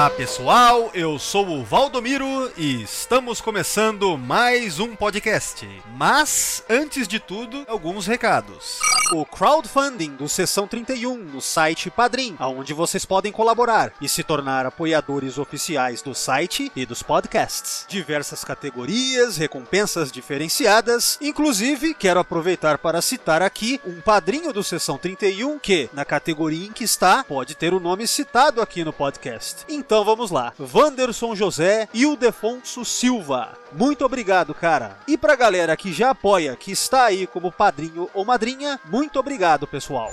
[0.00, 5.68] Olá pessoal, eu sou o Valdomiro e estamos começando mais um podcast.
[5.96, 8.78] Mas, antes de tudo, alguns recados.
[9.12, 14.64] O crowdfunding do Sessão 31 no site Padrim, onde vocês podem colaborar e se tornar
[14.64, 17.84] apoiadores oficiais do site e dos podcasts.
[17.88, 25.58] Diversas categorias, recompensas diferenciadas, inclusive quero aproveitar para citar aqui um padrinho do Sessão 31
[25.58, 29.64] que, na categoria em que está, pode ter o nome citado aqui no podcast.
[29.68, 30.52] Então vamos lá.
[30.72, 33.58] Wanderson José e o Defonso Silva.
[33.72, 34.98] Muito obrigado, cara.
[35.06, 39.66] E pra galera que já apoia, que está aí como padrinho ou madrinha, muito obrigado,
[39.66, 40.12] pessoal.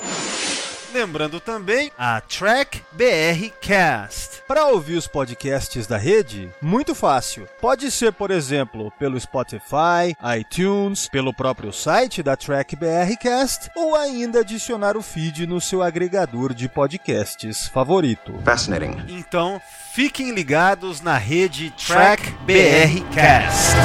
[0.94, 4.42] Lembrando também a Track BR Cast.
[4.48, 7.48] Para ouvir os podcasts da rede, muito fácil.
[7.60, 13.96] Pode ser, por exemplo, pelo Spotify, iTunes, pelo próprio site da Track BR Cast ou
[13.96, 18.34] ainda adicionar o feed no seu agregador de podcasts favorito.
[18.46, 19.04] Fascinating.
[19.10, 19.62] Então,
[19.94, 23.76] fiquem ligados na rede Track BR Cast.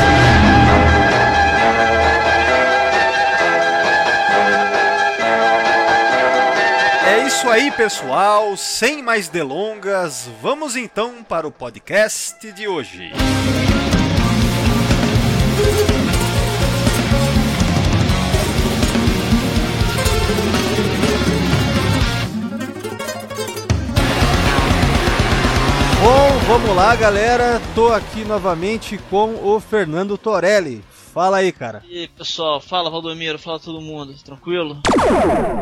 [7.22, 8.56] É isso aí, pessoal.
[8.56, 13.12] Sem mais delongas, vamos então para o podcast de hoje.
[26.02, 27.62] Bom, vamos lá, galera.
[27.72, 30.82] Tô aqui novamente com o Fernando Torelli.
[31.12, 31.82] Fala aí, cara.
[31.88, 34.80] E aí, pessoal, fala Valdomiro, fala todo mundo, tranquilo?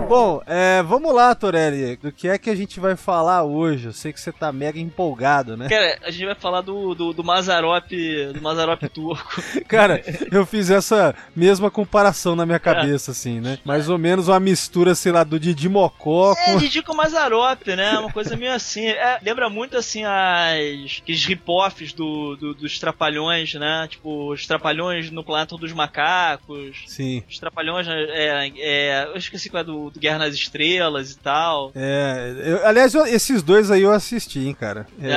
[0.09, 1.97] Bom, é, vamos lá, Torelli.
[1.97, 3.86] Do que é que a gente vai falar hoje?
[3.86, 5.69] Eu sei que você tá mega empolgado, né?
[5.69, 7.91] Cara, a gente vai falar do, do, do Mazarop,
[8.33, 9.42] do Mazarop turco.
[9.67, 13.58] Cara, eu fiz essa mesma comparação na minha cabeça, assim, né?
[13.64, 16.58] Mais ou menos uma mistura, sei lá, do Didi Mocó É, com.
[16.58, 17.98] Didi com Mazarop, né?
[17.98, 18.86] Uma coisa meio assim.
[18.86, 23.86] É, lembra muito, assim, as, aqueles rip-offs do, do- dos Trapalhões, né?
[23.91, 26.77] Tipo, os Trapalhões no Planeta dos Macacos.
[26.86, 27.23] Sim.
[27.28, 31.73] Os Trapalhões, é, é, eu esqueci qual é do, do Guerra nas Estrelas e tal.
[31.74, 34.86] É, eu- aliás, eu- esses dois aí eu assisti, hein, cara.
[35.02, 35.14] É,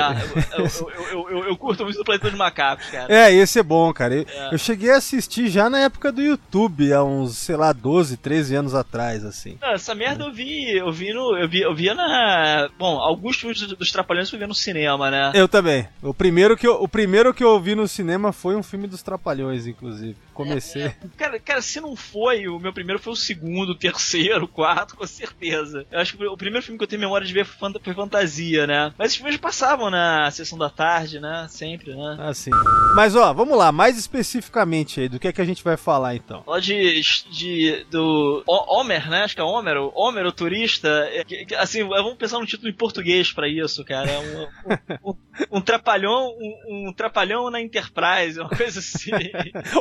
[0.57, 0.65] eu,
[1.11, 3.13] eu, eu, eu- curto muito do Planeta dos Macacos, cara.
[3.13, 4.15] É, esse é bom, cara.
[4.15, 4.53] Eu, É.
[4.53, 8.55] eu cheguei a assistir já na época do YouTube, há uns, sei lá, 12, 13
[8.55, 9.57] anos atrás, assim.
[9.61, 11.37] Não, essa merda eu vi, eu vi no.
[11.37, 12.69] Eu vi, eu via na.
[12.77, 15.31] Bom, alguns filmes dos- dos Trapalhões eu vi no cinema, né?
[15.33, 15.87] Eu também.
[16.01, 19.01] O primeiro que eu, o primeiro que eu vi no cinema foi um filme dos
[19.01, 20.12] Trapalhões, inclusive.
[20.33, 20.91] Comecei.
[21.15, 24.95] Cara, cara, se não foi, o meu primeiro foi o segundo, o terceiro, o quarto,
[24.97, 25.85] com certeza.
[25.91, 27.93] Eu acho que o primeiro filme que eu tenho memória de ver foi, fanta- foi
[27.93, 28.91] Fantasia, né?
[28.97, 31.45] Mas esses filmes passavam na sessão da tarde, né?
[31.49, 32.17] Sempre, né?
[32.21, 32.49] Assim.
[32.95, 36.15] Mas ó, vamos lá, mais especificamente aí, do que é que a gente vai falar
[36.15, 36.41] então?
[36.43, 37.85] Falar de, de.
[37.91, 38.43] do.
[38.47, 39.23] Homer, né?
[39.23, 40.87] Acho que é Homer, o Homer, o turista.
[41.11, 41.23] é,
[41.57, 44.09] assim, vamos pensar num título em português pra isso, cara.
[44.09, 45.17] É um, um, um-
[45.57, 49.11] um trapalhão, um, um trapalhão na Enterprise, uma coisa assim.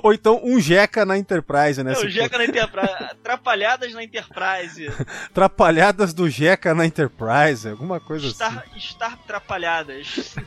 [0.03, 1.95] Ou então um Jeca na Enterprise, né?
[1.95, 2.95] Não, se Jeca na Enterprise.
[3.11, 4.89] Atrapalhadas na Enterprise.
[4.89, 5.07] for.
[5.35, 10.07] Trapalhadas do Jeca na Enterprise, alguma coisa Estar, estar atrapalhadas.
[10.17, 10.41] assim.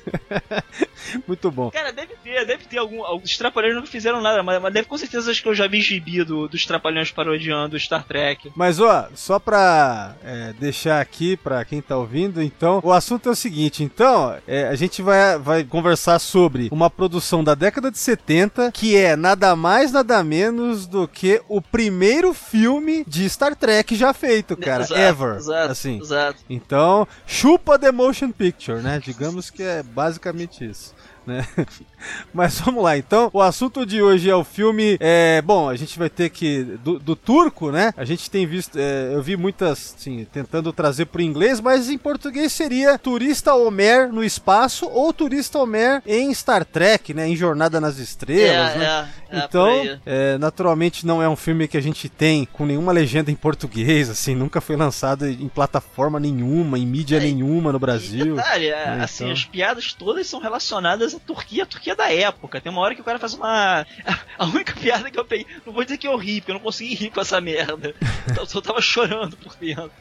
[1.27, 1.69] Muito bom.
[1.71, 3.01] Cara, deve ter, deve ter algum.
[3.21, 5.81] Os Trapalhões não fizeram nada, mas, mas deve com certeza acho que eu já vi
[5.81, 8.53] gibi do, dos Trapalhões parodiando Star Trek.
[8.55, 13.31] Mas ó, só pra é, deixar aqui pra quem tá ouvindo, então, o assunto é
[13.33, 17.97] o seguinte, então, é, a gente vai, vai conversar sobre uma produção da década de
[17.97, 23.95] 70, que é nada mais, nada menos do que o primeiro filme de Star Trek
[23.95, 25.99] já feito, cara, Exato, ever, Exato, assim.
[25.99, 26.39] exato.
[26.49, 28.99] Então, chupa The Motion Picture, né?
[29.03, 30.93] Digamos que é basicamente isso.
[31.25, 31.45] Né?
[32.33, 33.29] Mas vamos lá, então.
[33.33, 34.97] O assunto de hoje é o filme.
[34.99, 36.63] É, bom, a gente vai ter que.
[36.83, 37.93] Do, do turco, né?
[37.97, 38.77] A gente tem visto.
[38.77, 44.11] é, eu vi muitas, assim, tentando trazer pro inglês, mas em português seria Turista Homer
[44.11, 47.27] no espaço ou Turista Homer em Star Trek, né?
[47.27, 49.09] Em Jornada nas Estrelas, é, né?
[49.31, 52.91] é, é, Então, é, naturalmente não é um filme que a gente tem com nenhuma
[52.91, 57.77] legenda em português, assim, nunca foi lançado em plataforma nenhuma, em mídia É, nenhuma no
[57.77, 58.35] E Brasil.
[58.35, 59.33] detalhe, é, É, assim, então.
[59.33, 62.59] as piadas todas são relacionadas Turquia, a Turquia da época.
[62.61, 63.85] Tem uma hora que o cara faz uma.
[64.37, 65.45] A única piada que eu peguei.
[65.65, 67.95] Não vou dizer que eu ri, porque eu não consegui rir com essa merda.
[68.37, 69.91] Eu só tava chorando por dentro.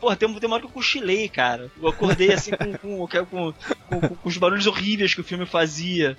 [0.00, 1.70] Porra, tem, uma hora que eu cochilei, cara.
[1.80, 3.52] Eu acordei assim com, com, com,
[3.88, 6.16] com- com os barulhos horríveis que o filme fazia.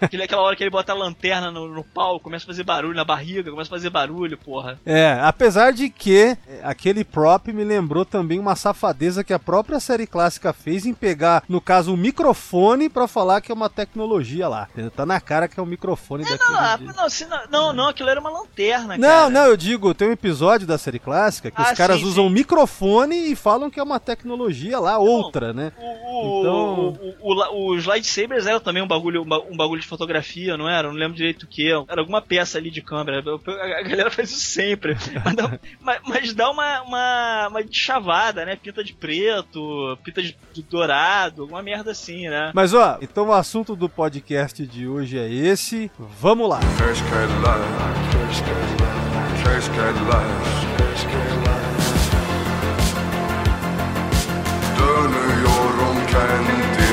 [0.00, 2.94] Aquele, aquela hora que ele bota a lanterna no, no pau, começa a fazer barulho
[2.94, 4.78] na barriga, começa a fazer barulho, porra.
[4.84, 9.80] É, apesar de que é, aquele prop me lembrou também uma safadeza que a própria
[9.80, 14.48] série clássica fez em pegar, no caso, um microfone pra falar que é uma tecnologia
[14.48, 14.68] lá.
[14.94, 16.50] Tá na cara que é um microfone É, daquele.
[16.50, 19.30] não, ah, não, se não, não, não, aquilo era uma lanterna, Não, cara.
[19.30, 22.24] não, eu digo, tem um episódio da série clássica que Ah, os caras sim, usam
[22.26, 22.34] um sim.
[22.34, 25.72] microfone e falam que é uma tecnologia lá, outra, né?
[25.78, 29.80] O, o, Então- o- o- os lightsabers eram também um bagulho, um ba- um bagulho
[29.86, 30.88] de fotografia, não era?
[30.88, 31.68] Não lembro direito o que.
[31.88, 33.18] Era alguma peça ali de câmera.
[33.20, 34.96] A galera faz isso sempre.
[35.24, 38.56] Mas dá, mas, mas dá uma, uma, uma chavada, né?
[38.56, 42.50] Pinta de preto, pinta de, de dourado, alguma merda assim, né?
[42.54, 45.90] Mas ó, então o assunto do podcast de hoje é esse.
[45.98, 46.60] Vamos lá.
[46.60, 47.66] First cut life.
[49.42, 50.66] First cut life.
[54.76, 56.85] Dönüyorum kendime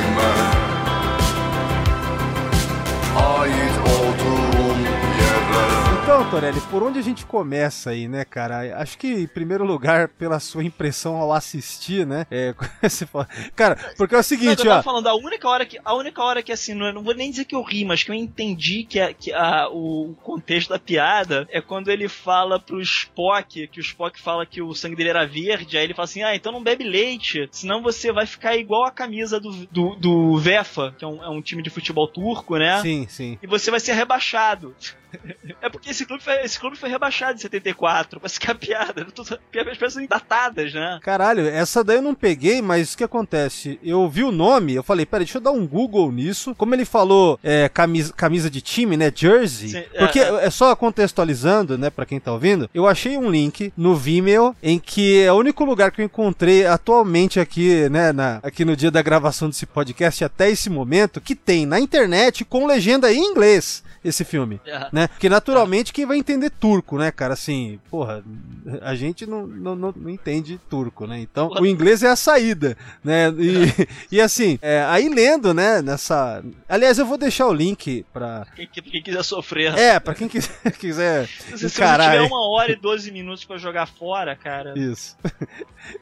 [6.13, 8.77] Então, Torelli, por onde a gente começa aí, né, cara?
[8.80, 12.27] Acho que, em primeiro lugar, pela sua impressão ao assistir, né?
[12.30, 12.54] É,
[13.12, 14.83] fala- cara, porque é o Não, seguinte, eu tava ó.
[14.83, 17.45] falando, a única hora que, a única hora que assim, não, não vou nem dizer
[17.45, 21.48] que eu ri, mas que eu entendi que, a, que a, o contexto da piada
[21.50, 25.25] é quando ele fala pro Spock, que o Spock fala que o sangue dele era
[25.25, 28.86] verde, aí ele fala assim, ah, então não bebe leite, senão você vai ficar igual
[28.86, 32.56] a camisa do, do, do Vefa, que é um, é um time de futebol turco,
[32.56, 32.80] né?
[32.83, 33.39] Sim, sim.
[33.42, 34.75] E você vai ser rebaixado.
[35.62, 39.06] É porque esse clube foi, esse clube foi rebaixado em 74, pra ficar piada.
[39.07, 39.38] As
[39.77, 41.00] piadas são datadas, né?
[41.01, 43.80] Caralho, essa daí eu não peguei, mas o que acontece?
[43.83, 46.54] Eu vi o nome, eu falei, peraí, deixa eu dar um Google nisso.
[46.56, 49.12] Como ele falou, é, camisa, camisa de time, né?
[49.13, 49.69] Jersey.
[49.69, 50.45] Sim, é, porque é.
[50.45, 54.80] é só contextualizando, né, pra quem tá ouvindo, eu achei um link no Vimeo em
[54.80, 58.92] que é o único lugar que eu encontrei atualmente aqui, né, na, aqui no dia
[58.92, 63.83] da gravação desse podcast até esse momento, que tem na internet com legenda em inglês
[64.03, 64.88] esse filme É.
[64.91, 65.07] né?
[65.07, 67.33] Porque naturalmente quem vai entender turco, né, cara?
[67.33, 68.23] Assim, porra,
[68.81, 71.19] a gente não, não, não, não entende turco, né?
[71.19, 73.29] Então o inglês é a saída, né?
[73.38, 76.44] E, e assim, é, aí lendo, né, nessa.
[76.67, 78.45] Aliás, eu vou deixar o link pra.
[78.55, 79.77] Quem, quem quiser sofrer.
[79.77, 83.85] É, pra quem quiser, quiser Se, você tiver uma hora e 12 minutos pra jogar
[83.85, 85.15] fora, cara, Isso.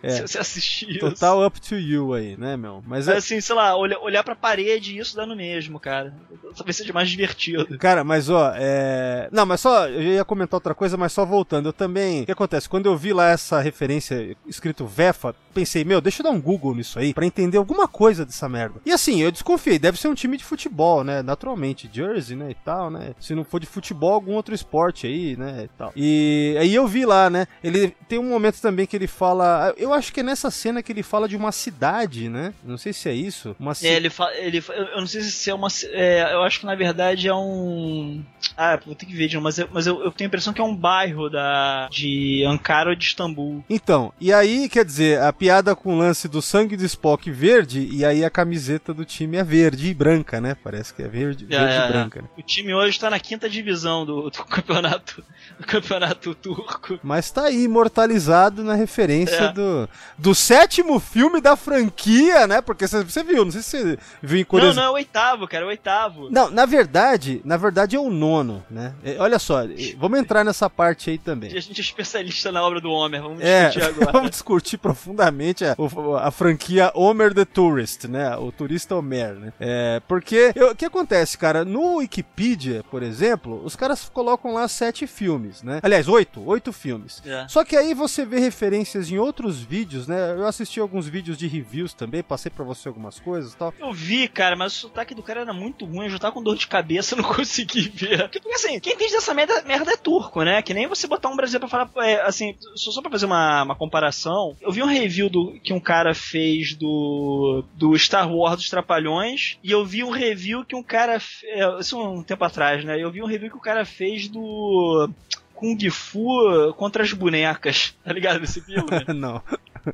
[0.04, 0.10] É.
[0.12, 1.00] se você assistir isso.
[1.00, 2.84] Total up to you aí, né, meu?
[2.86, 3.18] Mas Mas é.
[3.18, 6.14] assim, sei lá, olha- olhar pra parede isso dá no mesmo, cara.
[6.56, 7.80] Talvez seja mais divertido.
[7.80, 9.30] Cara, mas ó, é.
[9.32, 9.88] Não, mas só.
[9.88, 11.70] Eu ia comentar outra coisa, mas só voltando.
[11.70, 12.24] Eu também.
[12.24, 12.70] O que acontece?
[12.70, 16.74] Quando eu vi lá essa referência escrito VEFA, pensei, meu, deixa eu dar um Google
[16.76, 18.76] nisso aí pra entender alguma coisa dessa merda.
[18.86, 21.22] E assim, eu desconfiei, deve ser um time de futebol, né?
[21.22, 22.52] Naturalmente, Jersey, né?
[22.52, 23.14] E tal, né?
[23.20, 25.64] Se não for de futebol, algum outro esporte aí, né?
[25.66, 25.92] E tal.
[25.96, 27.48] E aí eu vi lá, né?
[27.64, 29.74] Ele tem um momento também que ele fala.
[29.78, 32.54] Eu acho que é nessa cena que ele fala de uma cidade, né?
[32.64, 33.56] Não sei se é isso.
[33.60, 33.96] Uma É, cidade.
[33.96, 34.64] ele fa- ele
[34.94, 35.68] eu não sei se é uma.
[35.92, 38.24] é, eu acho que na verdade é um.
[38.58, 40.64] Ah, vou ter que ver, mas, eu, mas eu, eu tenho a impressão que é
[40.64, 43.64] um bairro da, de Ankara ou de Istambul.
[43.70, 47.90] Então, e aí, quer dizer, a piada com o lance do sangue do Spock verde,
[47.92, 50.56] e aí a camiseta do time é verde e branca, né?
[50.64, 51.88] Parece que é verde, É, verde é, e é.
[51.88, 52.22] branca.
[52.22, 52.28] né?
[52.38, 55.24] O time hoje tá na quinta divisão do, do campeonato
[55.60, 57.00] do campeonato turco.
[57.02, 59.52] Mas tá aí imortalizado na referência É.
[59.52, 62.62] do, do sétimo filme da franquia, né?
[62.62, 64.78] Porque você, viu, não sei se você viu em Não, curiosidade.
[64.78, 66.30] não, é o oitavo, cara, é o oitavo.
[66.30, 68.94] Não, na verdade, na verdade é o nono, né?
[69.04, 71.50] É, Olha só, é, vamos entrar nessa parte aí também.
[71.58, 74.12] A gente é especialista na obra do Homer, vamos É, discutir agora.
[74.12, 78.36] vamos discutir profundamente a, o- a franquia Homer the Tourist, né?
[78.38, 79.54] O turista Homer, né?
[79.60, 81.64] É, porque o que acontece, cara?
[81.66, 85.80] No Wikipedia, por exemplo, os caras colocam lá sete filmes, né?
[85.84, 87.22] Aliás, oito, oito filmes.
[87.26, 87.46] É.
[87.48, 90.32] Só que aí você vê referências em outros vídeos, né?
[90.34, 93.74] Eu assisti alguns vídeos de reviews também, passei pra você algumas coisas e tal.
[93.80, 96.44] Eu vi, cara, mas o sotaque do cara era muito ruim, eu já tava com
[96.44, 98.30] dor de cabeça, não consegui ver.
[98.30, 100.62] Porque, assim, quem entende dessa merda, merda é turco, né?
[100.62, 103.64] Que nem você botar um brasileiro pra falar, é, assim, só, só pra fazer uma,
[103.64, 108.58] uma comparação, eu vi um review do, que um cara fez do, do Star Wars
[108.58, 112.84] dos Trapalhões, e eu vi um review que um cara, é, isso um tempo atrás,
[112.84, 113.02] né?
[113.02, 115.10] Eu vi um review que o cara fez do...
[115.54, 118.44] Kung Fu contra as bonecas, tá ligado?
[118.44, 118.90] Esse filme?
[119.14, 119.44] Não.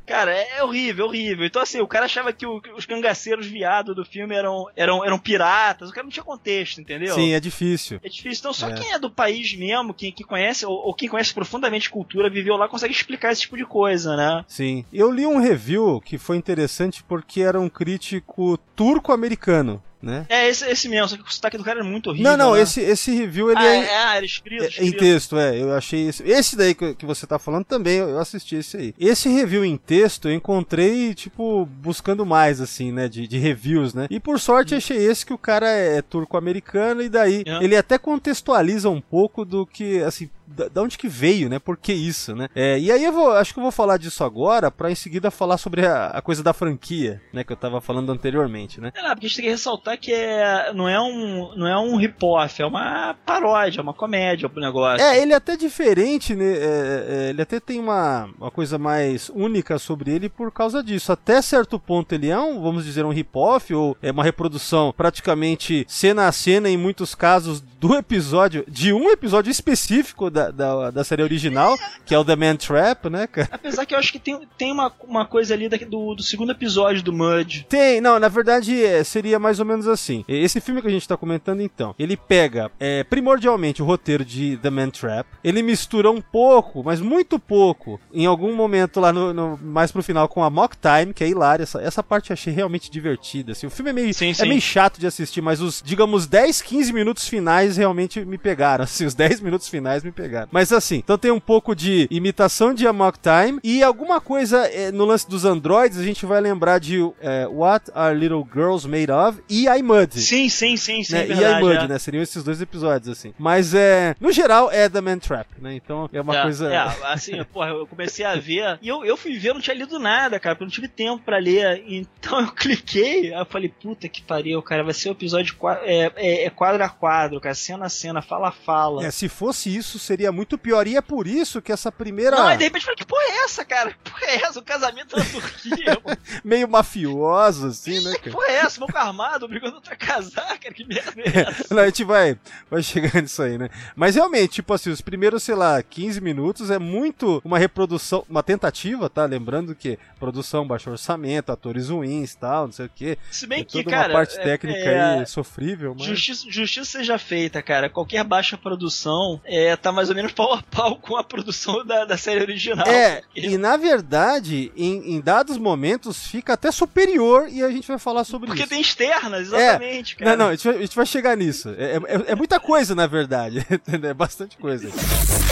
[0.06, 1.44] Cara, é horrível, horrível.
[1.46, 5.04] Então, assim, o cara achava que o- que os cangaceiros viados do filme eram, eram,
[5.04, 5.90] eram piratas.
[5.90, 7.14] O cara não tinha contexto, entendeu?
[7.14, 8.00] Sim, é difícil.
[8.02, 8.40] É difícil.
[8.40, 8.74] Então, só É.
[8.74, 12.56] quem é do país mesmo, quem, que conhece, ou, ou quem conhece profundamente cultura, viveu
[12.56, 14.44] lá, consegue explicar esse tipo de coisa, né?
[14.48, 14.84] Sim.
[14.92, 19.82] Eu li um review que foi interessante porque era um crítico turco-americano.
[20.00, 20.26] Né?
[20.28, 22.30] É, esse, esse mesmo, só que o sotaque do cara é muito horrível.
[22.30, 22.62] Não, não, né?
[22.62, 24.86] esse, esse review ele ah, é, é, ah, era escrito, é, escrito.
[24.86, 25.60] em texto, é.
[25.60, 26.22] Eu achei esse.
[26.22, 28.94] Esse daí que, que você tá falando também, eu, assisti esse aí.
[28.98, 33.08] Esse review em texto eu encontrei, tipo, buscando mais, assim, né?
[33.08, 34.06] De, de reviews, né?
[34.10, 37.62] E por sorte achei esse que o cara é, turco-americano e daí É.
[37.62, 41.58] ele até contextualiza um pouco do que, assim, da, da onde que veio, né?
[41.58, 42.48] Por que isso, né?
[42.54, 45.30] É, e aí eu vou, acho que eu vou falar disso agora pra em seguida
[45.30, 47.44] falar sobre a, a coisa da franquia, né?
[47.44, 48.92] Que eu tava falando anteriormente, né?
[48.94, 51.78] É, não, porque a gente tem que ressaltar que é, não é um, não é
[51.78, 55.04] um rip-off, é uma paródia, é uma comédia pro negócio.
[55.04, 56.44] É, ele é até diferente, né?
[56.44, 61.12] É, é, ele até tem uma, uma coisa mais única sobre ele por causa disso.
[61.12, 65.84] Até certo ponto ele é um, vamos dizer, um rip-off, ou é uma reprodução praticamente
[65.88, 71.04] cena a cena, em muitos casos, do episódio, de um episódio específico da, da, da
[71.04, 73.48] série original, que é o The Man Trap, né, cara?
[73.50, 77.02] Apesar que eu acho que tem, tem uma, uma coisa ali do, do segundo episódio
[77.02, 77.66] do Mud.
[77.68, 80.24] Tem, não, na verdade é, seria mais ou menos assim.
[80.28, 84.56] Esse filme que a gente tá comentando então, ele pega é, primordialmente o roteiro de
[84.62, 89.32] The Man Trap, ele mistura um pouco, mas muito pouco, em algum momento lá no,
[89.32, 91.62] no- mais pro final com a Mock Time, que é hilária.
[91.64, 93.52] Essa, essa parte eu achei realmente divertida.
[93.52, 94.48] Assim, o filme é meio, Sim, é sim.
[94.48, 98.84] meio chato de assistir, mas os, digamos, 10, 15 minutos finais realmente me pegaram.
[98.84, 100.27] Assim, os 10 minutos finais me pegaram.
[100.50, 104.90] Mas assim, então tem um pouco de imitação de Amok Time e alguma coisa eh,
[104.92, 109.10] no lance dos androids, a gente vai lembrar de eh, What Are Little Girls Made
[109.10, 110.12] Of e I Mud.
[110.20, 111.20] Sim, sim, sim, sim, Né?
[111.20, 111.64] é e I verdade.
[111.64, 111.88] Mud, é.
[111.88, 111.98] né?
[111.98, 113.32] Seriam esses dois episódios, assim.
[113.38, 114.14] Mas é.
[114.20, 115.74] No geral, é The Man Trap, né?
[115.74, 116.72] Então é uma é, coisa.
[116.72, 116.78] É,
[117.12, 118.78] assim, porra, eu comecei a ver.
[118.82, 120.88] E eu, eu fui ver, eu não tinha lido nada, cara, porque eu não tive
[120.88, 121.82] tempo pra ler.
[121.86, 125.80] Então eu cliquei, aí eu falei, puta que pariu, cara, vai ser o episódio qua-
[125.82, 129.04] é, é, é quadro a quadro, cara, cena a cena, fala a fala.
[129.04, 130.86] É, se fosse isso, seria muito pior.
[130.86, 132.36] E é por isso que essa primeira.
[132.36, 133.90] Não, de repente que porra é essa, cara?
[133.90, 134.58] Que porra é essa?
[134.58, 136.18] O casamento na Turquia, mano.
[136.44, 138.32] meio mafiosa, assim, né, Que cara?
[138.32, 138.80] porra é essa?
[138.80, 141.74] Maluco armado, obrigando outro a casar, cara, que merda é essa?
[141.74, 142.38] Não, a gente vai,
[142.70, 143.68] vai chegar nisso aí, né?
[143.94, 148.42] Mas realmente, tipo assim, os primeiros, sei lá, 15 minutos é muito uma reprodução, uma
[148.42, 149.24] tentativa, tá?
[149.24, 153.18] Lembrando que produção, baixo orçamento, atores ruins tal, não sei o quê.
[153.30, 154.08] Se bem É que, cara.
[154.08, 156.06] uma parte é- técnica é, aí sofrível, mas.
[156.06, 157.88] Justiça, justiça seja feita, cara.
[157.88, 162.04] Qualquer baixa produção é, tá mais ou menos pau a pau com a produção da,
[162.04, 162.86] da série original.
[162.86, 167.86] É, porque- e na verdade, em, em dados momentos, fica até superior e a gente
[167.88, 168.70] vai falar sobre Porque isso.
[168.70, 170.30] tem externas, exatamente, cara.
[170.32, 171.68] Não, não, a gente, vai, a gente vai chegar nisso.
[171.76, 173.66] É, é- é muita coisa, na verdade.
[174.08, 174.88] É bastante coisa.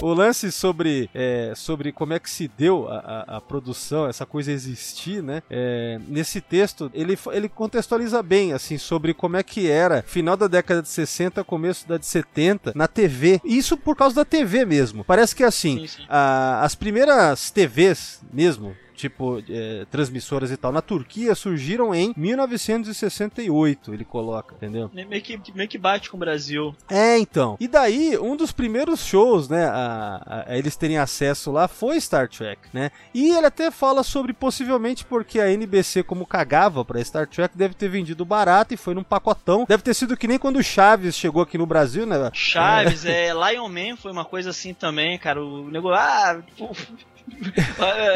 [0.03, 2.99] O lance sobre, é, sobre como é que se deu a,
[3.29, 5.43] a- a produção, essa coisa existir, né?
[5.51, 10.47] É, nesse texto, ele, ele contextualiza bem, assim, sobre como é que era final da
[10.47, 13.41] década de 60, começo da de 70, na TV.
[13.45, 14.36] Isso por causa da TV
[14.67, 15.05] mesmo.
[15.05, 16.07] Parece que, assim, Sim, sim.
[16.09, 23.93] a- as primeiras TVs mesmo, tipo é, transmissoras e tal, na Turquia surgiram em 1968,
[23.95, 24.91] ele coloca, entendeu?
[24.93, 26.75] Meio que, meio que bate com o Brasil.
[26.91, 27.57] É, então.
[27.61, 32.01] E daí, um dos primeiros shows, né, a, a- a eles terem acesso lá foi
[32.01, 32.91] Star Trek, né?
[33.15, 37.75] E ele até fala sobre possivelmente porque a NBC, como cagava pra Star Trek, deve
[37.75, 39.65] ter vendido barato e foi num pacotão.
[39.69, 42.17] Deve ter sido que nem quando o Chaves chegou aqui no Brasil, né?
[42.33, 45.45] Chaves, é, Lion Man foi uma coisa assim também, cara.
[45.45, 45.97] O negócio.
[46.01, 46.37] Ah, Ah,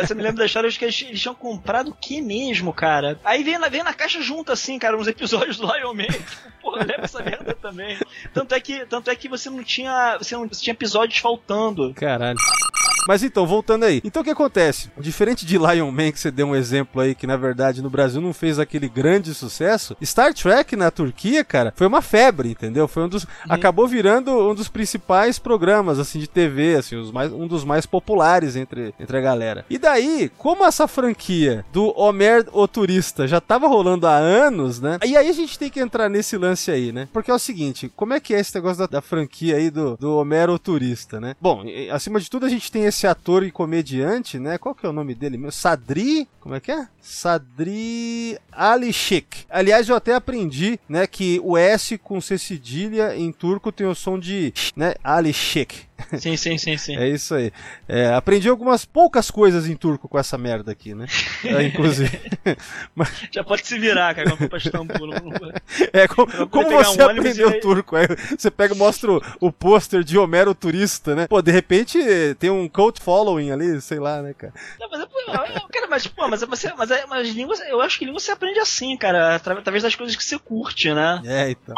[0.00, 3.18] Você me lembra da história de que eles, eles tinham comprado o que mesmo, cara?
[3.24, 6.06] Aí vem na, vem na caixa junto, assim, cara, uns episódios do Lion Man.
[6.60, 7.98] Porra, leva essa merda também.
[8.32, 10.16] Tanto é que, tanto é que você não tinha.
[10.18, 11.92] Você não você tinha episódios faltando.
[11.94, 12.38] Caralho.
[13.06, 14.00] Mas então, voltando aí.
[14.04, 14.90] Então o que acontece?
[14.98, 18.20] Diferente de Lion Man, que você deu um exemplo aí, que na verdade no Brasil
[18.20, 22.86] não fez aquele grande sucesso, Star Trek na Turquia, cara, foi uma febre, entendeu?
[22.86, 23.26] Foi um dos.
[23.48, 27.86] Acabou virando um dos principais programas, assim, de TV, assim, os mais, um dos mais
[27.86, 29.64] populares entre, entre a galera.
[29.68, 34.98] E daí, como essa franquia do Homer o Turista já tava rolando há anos, né?
[35.04, 37.08] E aí a gente tem que entrar nesse lance aí, né?
[37.12, 39.96] Porque é o seguinte, como é que é esse negócio da, da franquia aí do,
[39.96, 41.34] do Homero o Turista, né?
[41.40, 44.58] Bom, acima de tudo a gente tem esse ator e comediante, né?
[44.58, 45.50] Qual que é o nome dele mesmo?
[45.50, 46.86] Sadri, como é que é?
[47.00, 49.46] Sadri Ali Sheikh.
[49.48, 53.94] Aliás, eu até aprendi, né, que o S com C cedilha em turco tem o
[53.94, 55.89] som de, né, Ali Sheikh.
[56.18, 56.96] Sim, sim, sim, sim.
[56.96, 57.52] É isso aí.
[57.88, 61.06] É, aprendi algumas poucas coisas em turco com essa merda aqui, né?
[61.44, 62.10] É, inclusive.
[63.32, 65.10] Já pode se virar, cara, Istambul.
[65.92, 67.96] É, como, pegar você um aprendeu aí- turco?
[67.96, 68.06] Aí
[68.38, 71.26] você pega e mostra o, o pôster de Homero Turista, né?
[71.26, 71.98] Pô, de repente
[72.38, 74.52] tem um cult following ali, sei lá, né, cara?
[74.78, 77.80] Não, mas, é, pô, é, cara, mas, pô, mas, você, mas, é- mas línguas, eu
[77.80, 81.20] acho que língua você aprende assim, cara, atra- através das coisas que você curte, né?
[81.24, 81.74] É, então.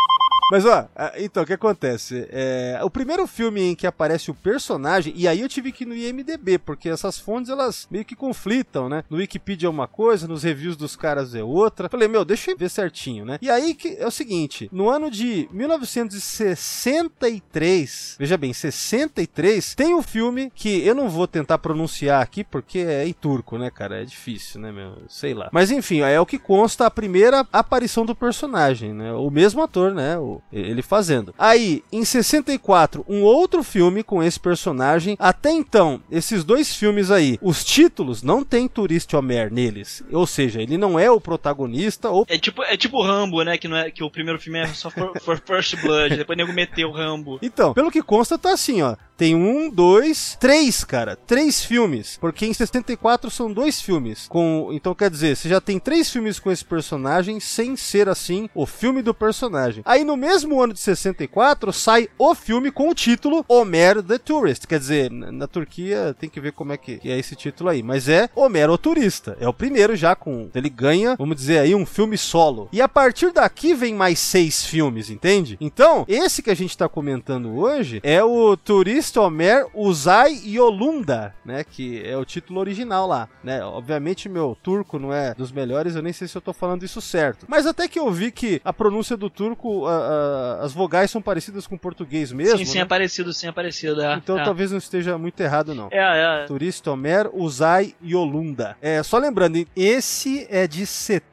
[0.53, 2.29] Mas ó, então o que acontece?
[2.31, 5.87] É, o primeiro filme em que aparece o personagem, e aí eu tive que ir
[5.87, 9.03] no IMDB, porque essas fontes elas meio que conflitam, né?
[9.09, 11.89] No Wikipedia é uma coisa, nos reviews dos caras é outra.
[11.89, 13.39] Falei, meu, deixa eu ver certinho, né?
[13.41, 20.03] E aí que é o seguinte: no ano de 1963, veja bem, 63, tem um
[20.03, 24.03] filme que eu não vou tentar pronunciar aqui porque é em turco, né, cara?
[24.03, 24.99] É difícil, né, meu?
[25.09, 25.49] Sei lá.
[25.51, 29.15] Mas enfim, é o que consta a primeira aparição do personagem, né?
[29.15, 30.19] O mesmo ator, né?
[30.53, 31.35] Ele fazendo.
[31.39, 35.17] Aí, em 64, um outro filme com esse personagem.
[35.19, 40.05] Até então, esses dois filmes aí, os títulos não tem Turiste Homer neles.
[40.13, 43.57] Ou seja, ele não é o protagonista ou É tipo, é tipo Rambo, né?
[43.57, 46.53] Que, não é, que o primeiro filme é só for, for First Blood, depois nego
[46.53, 47.39] meteu o Rambo.
[47.41, 48.97] Então, pelo que consta, tá assim, ó.
[49.17, 51.15] Tem um, dois, três, cara.
[51.15, 52.19] Três filmes.
[52.21, 54.27] Porque em 64 são dois filmes.
[54.29, 58.49] Com, então, quer dizer, você já tem três filmes com esse personagem, sem ser assim
[58.55, 59.83] o filme do personagem.
[59.87, 64.67] Aí no mesmo ano de 64 sai o filme com o título Homer the Tourist.
[64.67, 67.83] Quer dizer, na, Turquia tem que ver como é que, é esse título aí.
[67.83, 69.37] Mas é Homer o Turista.
[69.41, 70.49] É o primeiro já com.
[70.55, 72.69] Ele ganha, vamos dizer aí, um filme solo.
[72.73, 75.57] E a partir daqui vem mais seis filmes, entende?
[75.61, 81.65] Então, esse que a gente tá comentando hoje é o Turista Homer Uzay Yolunda, né?
[81.65, 83.63] Que é o título original lá, né?
[83.65, 87.01] Obviamente meu turco não é dos melhores, eu nem sei se eu tô falando isso
[87.01, 87.47] certo.
[87.49, 91.67] Mas até que eu vi que a pronúncia do turco, a- as vogais são parecidas
[91.67, 92.59] com o português mesmo.
[92.59, 92.83] sim, sim, né?
[92.83, 94.01] é parecido, sim, é parecido.
[94.03, 94.45] É, Então é.
[94.45, 95.89] talvez não esteja muito errado, não.
[95.91, 96.47] É, é.
[96.47, 98.77] Turista Homer Uzay Yolunda.
[98.81, 100.87] É, só lembrando, esse é de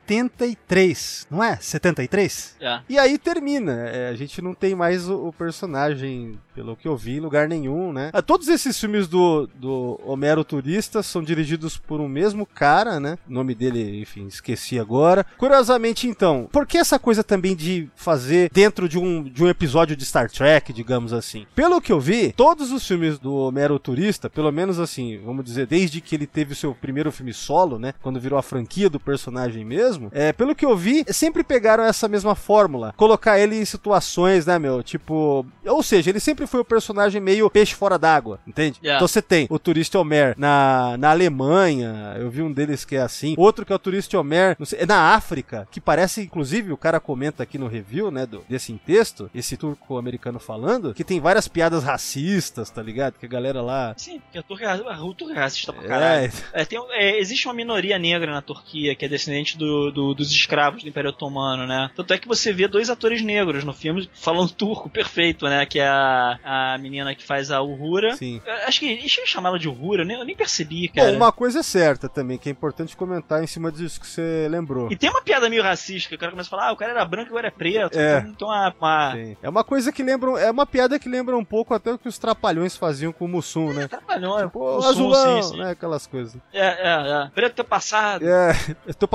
[0.09, 1.57] 73, não é?
[1.57, 2.55] 73?
[2.59, 2.79] é.
[2.89, 3.73] E aí termina.
[3.73, 7.47] é, a gente não tem mais o, o personagem, pelo que eu vi, em lugar
[7.47, 8.09] nenhum, né?
[8.11, 13.19] Ah, todos esses filmes do, do Homero Turista são dirigidos por um mesmo cara, né?
[13.29, 15.23] O nome dele, enfim, esqueci agora.
[15.37, 19.95] Curiosamente, então, por que essa coisa também de fazer dentro de um, de um episódio
[19.95, 21.45] de Star Trek, digamos assim?
[21.53, 25.67] Pelo que eu vi, todos os filmes do Homero Turista, pelo menos assim, vamos dizer,
[25.67, 27.93] desde que ele teve o seu primeiro filme solo, né?
[28.01, 32.07] Quando virou a franquia do personagem mesmo, é, pelo que eu vi, sempre pegaram essa
[32.07, 32.93] mesma fórmula.
[32.95, 34.81] Colocar ele em situações, né, meu?
[34.83, 35.45] Tipo.
[35.65, 38.79] Ou seja, ele sempre foi o personagem meio peixe fora d'água, entende?
[38.81, 38.97] Yeah.
[38.97, 43.01] Então você tem o turista Homer na, na Alemanha, eu vi um deles que é
[43.01, 43.35] assim.
[43.37, 46.77] Outro que é o turista Homer não sei, é na África, que parece, inclusive, o
[46.77, 51.47] cara comenta aqui no review, né, do, desse texto, esse turco-americano falando, que tem várias
[51.47, 53.15] piadas racistas, tá ligado?
[53.19, 53.93] Que a galera lá.
[53.97, 56.31] Sim, porque a Turquia a Turquia é racista pra caralho.
[56.53, 60.13] É, É, tem, é, existe uma minoria negra na Turquia que é descendente do, do-
[60.13, 61.89] dos escravos do Império Otomano, né?
[61.95, 65.65] Tanto é que você vê dois atores negros no filme falando turco perfeito, né?
[65.65, 66.39] Que é a,
[66.73, 68.15] a menina que faz a Uhura.
[68.15, 68.41] sim.
[68.45, 70.15] Eu Acho que deixa eu chamar ela de Uhura, né?
[70.15, 71.11] Eu nem percebi, cara.
[71.11, 74.47] Bom, uma coisa é certa também, que é importante comentar em cima disso que você
[74.49, 74.91] lembrou.
[74.91, 76.91] E tem uma piada meio racista, que o cara começa a falar, ah, o cara
[76.91, 77.97] era branco e agora é preto.
[77.97, 78.19] É.
[78.27, 78.73] Então uma.
[78.79, 79.11] uma...
[79.15, 79.37] Sim.
[79.41, 80.31] É uma coisa que lembra.
[80.39, 83.27] É uma piada que lembra um pouco até o que os trapalhões faziam com o
[83.27, 83.87] Mussum, né?
[83.87, 85.57] Trapalhão, Pô, o azulão, sim, sim.
[85.59, 85.71] né?
[85.71, 86.37] Aquelas coisas.
[86.53, 87.31] É, é, é.
[87.33, 88.25] Preto teu passado.
[88.27, 88.51] É,
[88.87, 89.07] eu tô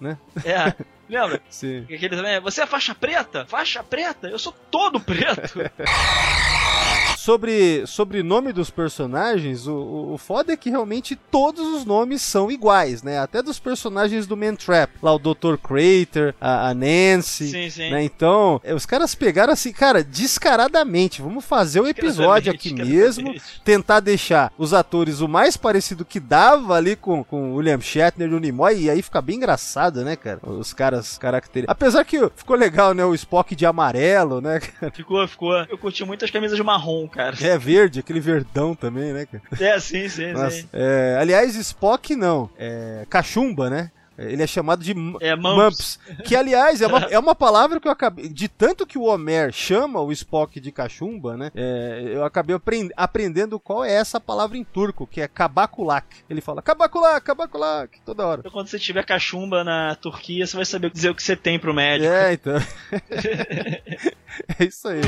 [0.00, 0.18] né?
[0.44, 0.74] É.
[1.08, 1.40] Lembra?
[1.50, 1.82] Sim.
[1.84, 3.46] Aquele também, você é faixa preta?
[3.46, 4.28] Faixa preta?
[4.28, 5.58] Eu sou todo preto.
[7.20, 12.50] Sobre, sobre nome dos personagens, o, o, foda é que realmente todos os nomes são
[12.50, 13.18] iguais, né?
[13.18, 14.90] Até dos personagens do Man Trap.
[15.02, 15.58] Lá o Dr.
[15.62, 17.50] Crater, a, a Nancy.
[17.50, 17.90] sim, sim.
[17.90, 18.04] Né?
[18.04, 21.20] Então, é, os caras pegaram assim, cara, descaradamente.
[21.20, 23.34] Vamos fazer o episódio aqui mesmo.
[23.62, 28.30] tentar deixar os atores o mais parecido que dava ali com, com o William Shatner
[28.30, 30.40] e o Nimoy, e aí fica bem engraçado, né, cara?
[30.42, 31.70] Os caras característicos.
[31.70, 34.58] Apesar que ficou legal, né, o Spock de amarelo, né?
[34.58, 34.90] cara?
[34.90, 35.54] Ficou, ficou.
[35.68, 37.36] Eu curti muito as camisas marrom, cara.
[37.40, 39.42] É verde, aquele verdão também, né, cara?
[39.60, 40.68] É, sim, sim, Nossa, sim.
[40.72, 43.90] é, aliás, Spock não, é Cachumba, né?
[44.22, 45.98] Ele é chamado de É, Mumps.
[46.26, 48.28] Que, aliás, é uma, é uma palavra que eu acabei.
[48.28, 51.50] De tanto que o Homer chama o Spock de cachumba, né?
[51.54, 56.04] é, eu acabei apren- aprendendo qual é essa palavra em turco, que é kabakulak.
[56.28, 58.40] Ele fala kabakulak, kabakulak, toda hora.
[58.40, 61.58] Então, quando você tiver cachumba na Turquia, você vai saber dizer o que você tem
[61.58, 62.12] pro médico.
[62.12, 62.56] É, então.
[64.58, 65.00] é isso aí.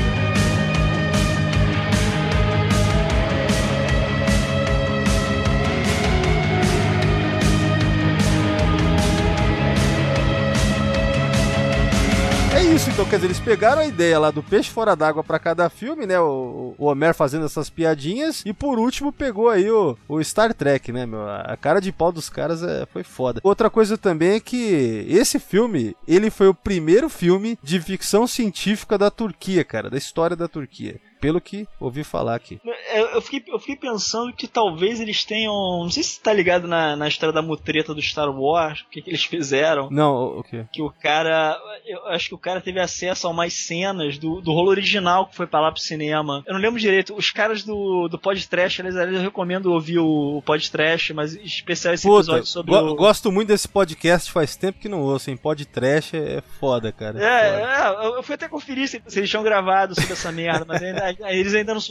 [12.73, 15.69] Isso, então, quer dizer, eles pegaram a ideia lá do peixe fora d'água pra cada
[15.69, 16.19] filme, né?
[16.19, 20.91] O, o Homer fazendo essas piadinhas, e por último pegou aí o, o Star Trek,
[20.91, 21.29] né, meu?
[21.29, 23.39] A cara de pau dos caras é, foi foda.
[23.43, 28.97] Outra coisa também é que esse filme, ele foi o primeiro filme de ficção científica
[28.97, 30.99] da Turquia, cara, da história da Turquia.
[31.23, 32.59] Pelo que ouvi falar aqui.
[32.93, 35.53] Eu, eu fiquei, eu fiquei pensando que talvez eles tenham.
[35.83, 39.01] Não sei se tá ligado na, na história da mutreta do Star Wars, o que,
[39.01, 39.89] que eles fizeram.
[39.89, 40.65] Não, o o quê?
[40.71, 41.57] Que o cara.
[41.85, 45.35] Eu acho que o cara teve acesso a umas cenas do, do rolo original que
[45.35, 46.43] foi pra lá pro cinema.
[46.45, 47.15] Eu não lembro direito.
[47.15, 52.03] Os caras do, do podcast, aliás, eu recomendo ouvir o, o podcast, mas especial esse
[52.05, 52.95] Puta, episódio sobre go- o.
[52.95, 55.37] gosto muito desse podcast, faz tempo que não ouço, hein?
[55.37, 57.17] Pod trash é foda, cara.
[57.23, 58.03] É, foda.
[58.03, 60.81] é, eu- eu fui até conferir se, se eles tinham gravado sobre essa merda, mas
[60.81, 61.81] ainda- eles ainda não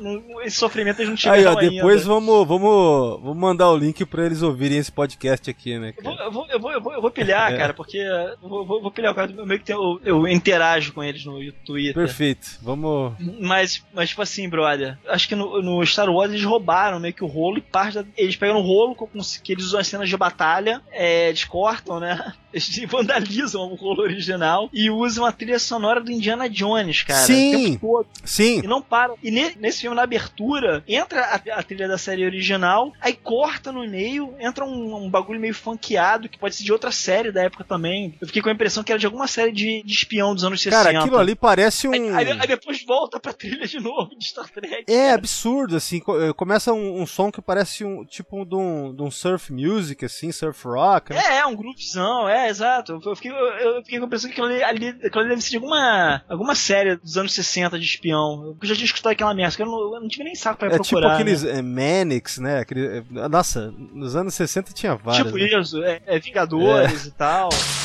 [0.00, 2.08] não- Esse sofrimento eles não Aí, tiveram ó, depois ainda.
[2.14, 6.14] vamos, vamos, vamos mandar o link pra eles ouvirem esse podcast aqui, né, Eu vou,
[6.16, 6.24] cara?
[6.26, 7.56] eu, vou, eu, vou, eu, vou, eu vou pilhar, É.
[7.56, 11.02] cara, porque eu vou, vou, vou pilhar, cara, eu meio que tenho, eu interajo com
[11.02, 11.94] eles no Twitter.
[11.94, 12.58] Perfeito.
[12.62, 13.12] Vamos.
[13.40, 17.24] Mas, mas, tipo assim, brother, acho que no, no Star Wars eles roubaram meio que
[17.24, 19.08] o rolo e parte da, Eles pegam o rolo com,
[19.42, 22.32] que eles usam as cenas de batalha, é, eles cortam, né?
[22.54, 27.18] Eles vandalizam o rolo original e usam a trilha sonora do Indiana Jones, cara.
[27.26, 27.80] Sim.
[27.82, 28.04] O.
[28.24, 29.16] Sim, E não param.
[29.22, 33.70] E ne- nesse filme, na abertura, entra a, a trilha da série original, aí corta
[33.70, 37.42] no meio, entra um, um bagulho meio funkeado, que pode ser de outra série da
[37.42, 38.14] época também.
[38.20, 40.60] Eu fiquei com a impressão que era de alguma série de, de espião dos anos
[40.62, 40.84] 60.
[40.84, 42.16] cara, aquilo ali parece Aí, um.
[42.16, 44.84] aí- aí depois volta pra trilha de novo de Star Trek.
[44.88, 45.14] É cara.
[45.14, 46.00] absurdo, assim.
[46.20, 50.04] eh, Começa um, um som que parece um tipo de, um, de um surf music,
[50.04, 51.12] assim, surf rock.
[51.12, 51.20] né?
[51.24, 53.00] É, é um groupzão, é, exato.
[53.04, 55.42] Eu fiquei, eu, eu fiquei com a impressão que aquilo ali, ali, aquilo ali deve
[55.42, 58.43] ser de alguma, alguma série dos anos 60 de espião.
[58.44, 60.70] Eu já tinha escutado aquela merda, eu não, eu não tive nem saco pra É
[60.72, 61.14] tipo procurar.
[61.14, 61.58] aqueles né?
[61.58, 62.58] eh, Mannix, né?
[62.60, 65.24] Aquele, eh, nossa, nos anos 60 tinha vários.
[65.26, 65.60] Tipo né?
[65.60, 67.48] isso, é, é Vingadores e tal.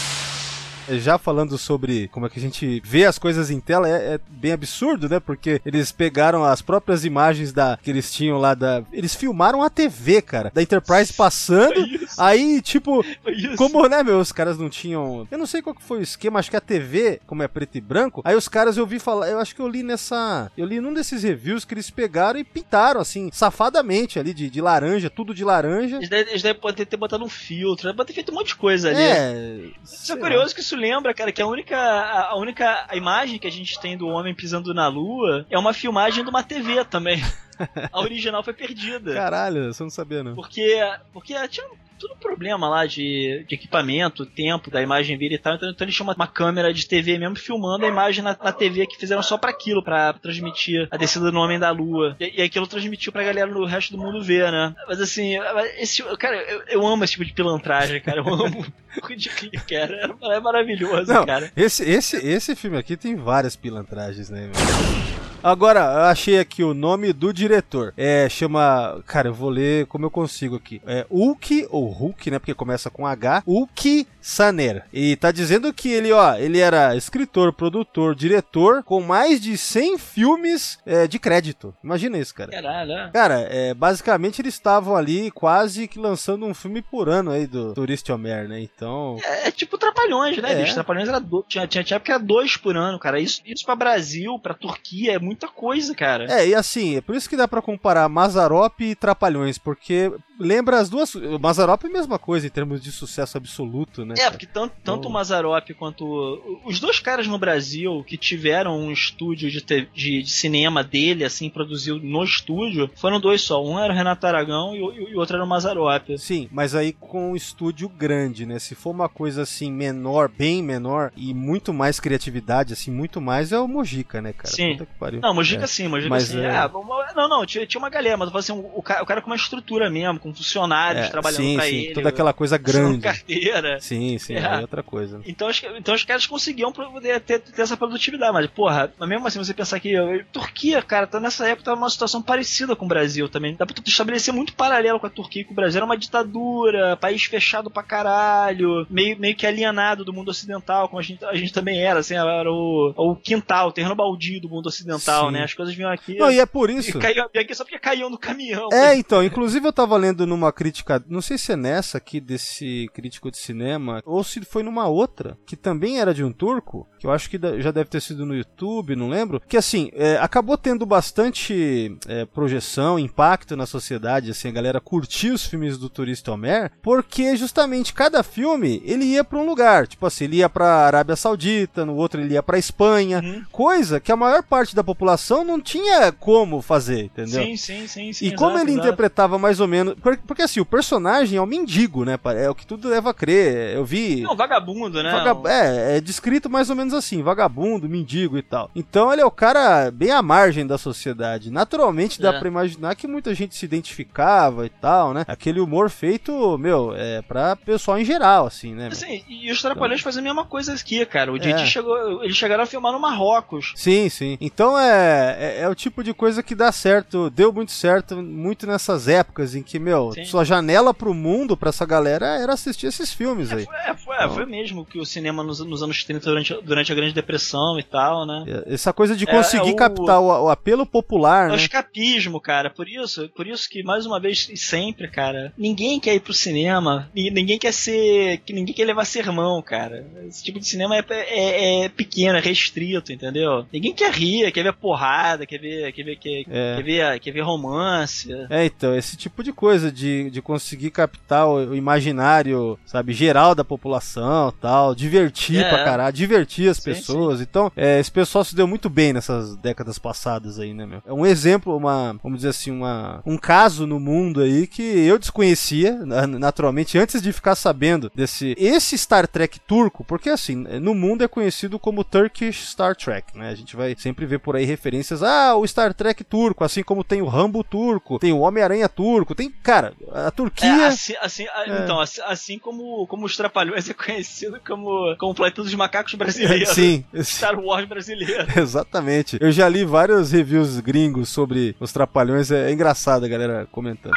[0.97, 4.19] Já falando sobre como é que a gente vê as coisas em tela, é, é
[4.29, 5.19] bem absurdo, né?
[5.19, 8.83] Porque eles pegaram as próprias imagens da que eles tinham lá da.
[8.91, 11.79] Eles filmaram a TV, cara, da Enterprise passando.
[11.79, 13.55] Isso, Aí, tipo, isso.
[13.55, 15.27] como, né, meu, os caras não tinham.
[15.29, 17.77] Eu não sei qual que foi o esquema, acho que a TV, como é preto
[17.77, 20.51] e branco, aí os caras eu vi falar, eu acho que eu li nessa.
[20.57, 24.61] Eu li num desses reviews que eles pegaram e pintaram, assim, safadamente ali, de, de
[24.61, 25.97] laranja, tudo de laranja.
[25.97, 28.89] Eles devem, eles devem ter botado um filtro, devem ter feito um monte de coisa
[28.89, 29.01] ali.
[29.01, 29.59] É.
[29.83, 33.47] Isso é curioso que isso lembra, cara, que a única, a, a única imagem que
[33.47, 37.21] a gente tem do homem pisando na lua é uma filmagem de uma TV também.
[37.91, 39.13] A original foi perdida.
[39.13, 40.33] Caralho, você não sabia, não.
[40.33, 40.79] Porque,
[41.11, 41.67] porque tinha
[41.99, 45.55] tudo problema lá de, de equipamento, tempo da imagem vir e tal.
[45.55, 48.51] Então, então eles tinham uma, uma câmera de TV mesmo filmando a imagem na, na
[48.51, 52.15] TV que fizeram só pra aquilo, pra transmitir a descida do Homem da Lua.
[52.19, 54.73] E, e aquilo transmitiu pra galera no resto do mundo ver, né?
[54.87, 55.33] Mas assim,
[55.77, 58.19] esse, cara, eu, eu amo esse tipo de pilantragem, cara.
[58.19, 58.65] Eu amo
[58.97, 60.15] o cara.
[60.21, 61.51] É, maravilhoso, Não, cara.
[61.55, 65.19] esse, esse, esse filme aqui tem várias pilantragens, né, meu?
[65.41, 67.93] Agora, eu achei aqui o nome do diretor.
[67.95, 69.01] É, chama.
[69.05, 70.81] Cara, eu vou ler como eu consigo aqui.
[70.85, 72.39] É Ulki, ou Hulk, né?
[72.39, 73.43] Porque começa com H.
[73.45, 74.85] Ulki Saner.
[74.91, 79.97] E tá dizendo que ele, ó, ele era escritor, produtor, diretor, com mais de 100
[79.97, 81.73] filmes é, de crédito.
[81.83, 82.51] Imagina isso, cara.
[82.51, 83.11] Caralho, é.
[83.11, 87.73] Cara, é, basicamente eles estavam ali quase que lançando um filme por ano aí do
[87.73, 88.59] Tourist Homer, né?
[88.61, 89.17] Então.
[89.23, 90.61] É, é tipo Trapalhões, né, É.
[90.61, 90.73] bicho?
[90.73, 91.43] Trapalhões era do...
[91.47, 93.19] tinha, tinha, tinha época era dois por ano, cara.
[93.19, 96.25] Isso, isso pra Brasil, pra Turquia, é muita coisa, cara.
[96.29, 100.79] É, e assim, é por isso que dá pra comparar Mazarop e Trapalhões, porque lembra
[100.79, 101.13] as duas.
[101.39, 104.15] Mazarop é a mesma coisa em termos de sucesso absoluto, né?
[104.21, 106.61] É, porque tanto, tanto Então- o Mazarop quanto.
[106.65, 111.23] Os dois caras no Brasil que tiveram um estúdio de, te- de- de cinema dele,
[111.23, 113.63] assim, produziu no estúdio, foram dois só.
[113.63, 116.17] Um era o Renato Aragão e o, e o outro era o Mazarop.
[116.17, 118.59] Sim, mas aí com um estúdio grande, né?
[118.59, 123.51] Se for uma coisa assim menor, bem menor e muito mais criatividade, assim, muito mais
[123.51, 124.53] é o Mojica, né, cara?
[124.53, 124.77] Sim.
[125.21, 125.67] Não, Mojica É.
[125.67, 126.39] sim, Mojica Mas, sim.
[126.41, 129.27] é- uma- não, não, tinha, tinha uma galera, mas assim, o, cara, o cara com
[129.29, 131.93] uma estrutura mesmo, com funcionários É, trabalhando sim, pra sim, ele.
[131.93, 133.01] toda aquela coisa grande.
[133.01, 133.79] carteira.
[133.79, 134.45] Sim, sim, É.
[134.45, 135.21] aí é outra coisa.
[135.25, 139.09] Então, acho que- então os caras conseguiam poder ter, ter essa produtividade, mas porra, mas
[139.09, 142.75] mesmo assim você pensar que eh, Turquia, cara, tá nessa época tá numa situação parecida
[142.75, 143.55] com o Brasil também.
[143.55, 145.77] Dá pra tu estabelecer muito paralelo com a Turquia e com o Brasil.
[145.77, 150.99] Era uma ditadura, país fechado pra caralho, meio, meio que alienado do mundo ocidental, como
[150.99, 154.49] a gente, a gente também era, assim, era o, o quintal, o terreno baldio do
[154.49, 155.33] mundo ocidental, Sim.
[155.33, 155.43] né?
[155.43, 156.17] As coisas vinham aqui.
[156.17, 156.99] Não, e é por e isso.
[156.99, 158.69] caíam aqui só porque caíam no caminhão.
[158.71, 162.87] É, então, inclusive eu tava lendo numa crítica, não sei se é nessa aqui desse
[162.93, 167.05] crítico de cinema, ou se foi numa outra, que também era de um turco, que
[167.07, 170.57] eu acho que já deve ter sido no YouTube, não lembro, que assim, é, acabou
[170.57, 176.31] tendo bastante é, projeção, impacto na sociedade, assim, a galera curtiu os filmes do Turista
[176.31, 180.67] Homer, porque justamente cada filme, ele ia pra um lugar, tipo assim, ele ia pra
[180.85, 183.43] Arábia Saudita, no outro ele ia pra Espanha, Uhum.
[183.51, 187.43] coisa que a maior parte da população não tinha como fazer, entendeu?
[187.43, 188.25] Sim, sim, sim, sim.
[188.27, 188.87] E como exato, ele exato.
[188.87, 189.95] interpretava mais ou menos.
[189.95, 192.17] por- porque assim, o personagem é um mendigo, né?
[192.37, 193.77] É o que tudo leva a crer.
[193.79, 194.21] Eu vi.
[194.21, 195.11] Não, vagabundo, né?
[195.11, 198.69] Vagab- É, é descrito mais ou menos assim, vagabundo, mendigo e tal.
[198.75, 201.49] Então ele é o cara bem à margem da sociedade.
[201.49, 202.39] Naturalmente dá É.
[202.39, 205.23] pra imaginar que muita gente se identificava e tal, né?
[205.27, 208.87] Aquele humor feito, meu, é pra pessoal em geral, assim, né?
[208.91, 211.31] Assim, e os Trapalhões fazem a mesma coisa aqui, cara.
[211.31, 211.65] O Didi É.
[211.65, 212.23] chegou.
[212.23, 213.73] Eles chegaram a filmar no Marrocos.
[213.75, 214.37] Sim, sim.
[214.41, 218.67] Então é, é, é o tipo de coisa que dá certo, deu muito certo, muito
[218.67, 220.25] nessas épocas em que, meu, Sim.
[220.25, 223.65] sua janela pro mundo, pra essa galera, era assistir esses filmes aí.
[223.69, 226.91] Foi, é, foi, é, foi mesmo que o cinema nos, nos anos 30, durante, durante
[226.91, 228.63] a Grande Depressão e tal, né?
[228.65, 231.61] Essa coisa de É, conseguir é o- captar o, o apelo popular, É o né?
[231.61, 232.69] escapismo, cara.
[232.69, 236.33] Por isso, por isso que, mais uma vez e sempre, cara, ninguém quer ir pro
[236.33, 237.09] cinema.
[237.13, 238.41] ni- Ninguém quer ser.
[238.49, 240.05] Ninguém quer levar sermão, cara.
[240.27, 243.65] Esse tipo de cinema é, é- é pequeno, é restrito, entendeu?
[243.71, 245.91] Ninguém quer rir, quer ver porrada, quer ver.
[245.93, 246.75] Quer ver, quer, É.
[246.77, 248.29] quer ver, quer ver romance.
[248.49, 253.53] É, então, esse tipo de coisa, de, de conseguir captar o, o imaginário, sabe, geral
[253.59, 255.69] da população tal, divertir É.
[255.69, 257.41] pra caralho, divertir as Sim, pessoas.
[257.41, 261.01] Então, é, esse pessoal se deu muito bem nessas décadas passadas aí, né, meu?
[261.05, 265.19] É um exemplo, uma, vamos dizer assim, uma, um caso no mundo aí que eu
[265.19, 270.95] desconhecia, na- naturalmente, antes de ficar sabendo desse, esse Star Trek turco, porque assim, no
[270.95, 273.49] mundo é conhecido como Turkish Star Trek, né?
[273.49, 277.03] A gente vai sempre ver por aí referências, ah, o Star Trek turco, assim como
[277.03, 280.87] tem o Rambo turco, tem o Homem-Aranha turco, tem, cara, a É, Turquia...
[280.87, 281.83] assim, assim, a- É.
[281.83, 286.13] então, assim, assim como, como os Trapalhões é conhecido como, como o Planeta dos Macacos
[286.13, 286.67] brasileiro.
[286.67, 288.47] Sim, Star Wars brasileiro.
[288.55, 289.37] Exatamente.
[289.41, 294.13] Eu já li vários reviews gringos sobre os Trapalhões, é, é engraçado a galera comentando.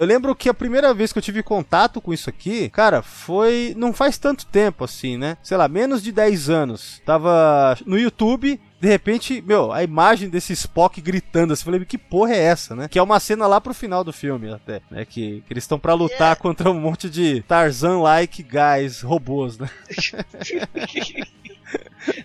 [0.00, 3.74] Eu lembro que a primeira vez que eu tive contato com isso aqui, cara, foi.
[3.76, 5.36] Não faz tanto tempo assim, né?
[5.42, 7.02] Sei lá, menos de 10 anos.
[7.04, 8.58] Tava no YouTube.
[8.80, 12.74] De repente, meu, a imagem desse Spock gritando assim, eu falei, que porra é essa,
[12.74, 12.88] né?
[12.88, 15.04] Que é uma cena lá pro final do filme, até, né?
[15.04, 19.68] Que, que eles estão pra lutar contra um monte de Tarzan-like guys, robôs, né?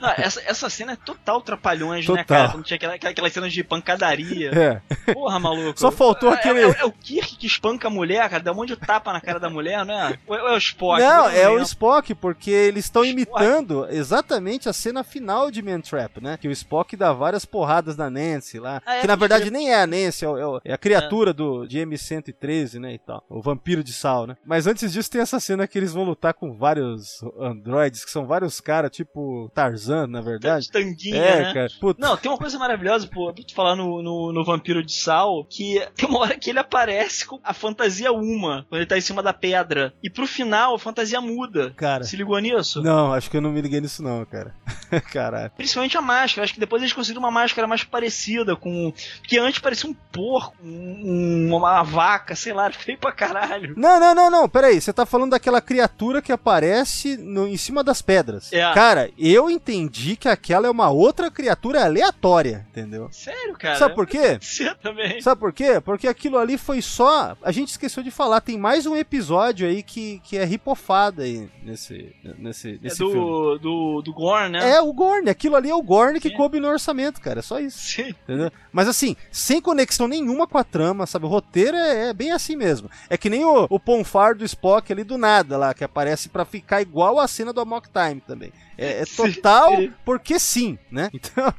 [0.01, 2.25] Ah, essa, essa cena é total trapalhões, né, Total.
[2.25, 2.49] cara?
[2.51, 4.51] Quando tinha aquela, aquelas cenas de pancadaria.
[4.51, 5.13] É.
[5.13, 5.79] Porra, maluco.
[5.79, 8.41] Só faltou É- aquele- É, é o Kirk que espanca a mulher, cara.
[8.41, 10.17] Dá um monte de tapa na cara da mulher, né?
[10.25, 11.01] Ou é, ou é o Spock?
[11.01, 11.59] Não, é o.
[11.61, 16.37] Spock, porque eles estão imitando exatamente a cena final de Man Trap, né?
[16.37, 18.81] Que o Spock dá várias porradas na Nancy lá.
[18.85, 19.51] Ah, é, que na verdade crer.
[19.53, 22.93] nem é a Nancy, é, é é a criatura do, de M113, né?
[22.93, 23.23] E tal.
[23.29, 24.37] O vampiro de sal, né?
[24.45, 28.25] Mas antes disso tem essa cena que eles vão lutar com vários androides, que são
[28.25, 30.65] vários caras, tipo Tarzan, na verdade.
[30.65, 31.53] De tanguinha, É, né?
[31.53, 31.67] cara.
[31.79, 31.99] Puta.
[32.05, 35.45] Não, tem uma coisa maravilhosa, pô, pra tu falar no, no, no Vampiro de Sal,
[35.49, 39.01] que tem uma hora que ele aparece com a fantasia uma, quando ele tá em
[39.01, 39.93] cima da pedra.
[40.03, 41.71] E pro final, a fantasia muda.
[41.75, 42.03] Cara.
[42.03, 42.81] Se ligou nisso?
[42.81, 44.53] Não, acho que eu não me liguei nisso não, cara.
[45.11, 45.51] Caralho.
[45.55, 46.43] Principalmente a máscara.
[46.45, 48.93] Acho que depois eles conseguiram uma máscara mais parecida com.
[49.27, 53.73] Que antes parecia um porco, um- uma vaca, sei lá, feio pra caralho.
[53.77, 54.79] Não, não, não, não, peraí.
[54.79, 58.51] Você tá falando daquela criatura que aparece no, em cima das pedras.
[58.53, 58.73] É.
[58.73, 63.09] Cara, eu entendi que aquela é uma outra criatura aleatória, entendeu?
[63.11, 63.77] Sério, cara?
[63.77, 64.37] Sabe por quê?
[64.41, 65.21] Você também.
[65.21, 65.79] Sabe por quê?
[65.83, 67.35] Porque aquilo ali foi só.
[67.41, 71.49] A gente esqueceu de falar, tem mais um episódio aí que, que é ripofada aí
[71.63, 73.13] nesse, nesse, É nesse filme.
[73.13, 74.71] do, do, do Gorn, né?
[74.71, 77.39] É o Gorn, aquilo ali é o Gorn que coube no orçamento, cara.
[77.39, 77.79] É só isso.
[77.79, 78.13] Sim.
[78.23, 78.51] Entendeu?
[78.71, 81.25] Mas assim, sem conexão nenhuma com a trama, sabe?
[81.25, 82.89] O roteiro é, é bem assim mesmo.
[83.09, 86.45] É que nem o, o Ponfar do Spock ali do nada lá, que aparece pra
[86.45, 88.51] ficar igual a cena do Amok Time também.
[88.77, 89.93] É, é total sim.
[90.03, 91.09] porque sim, né?
[91.15, 91.53] Então,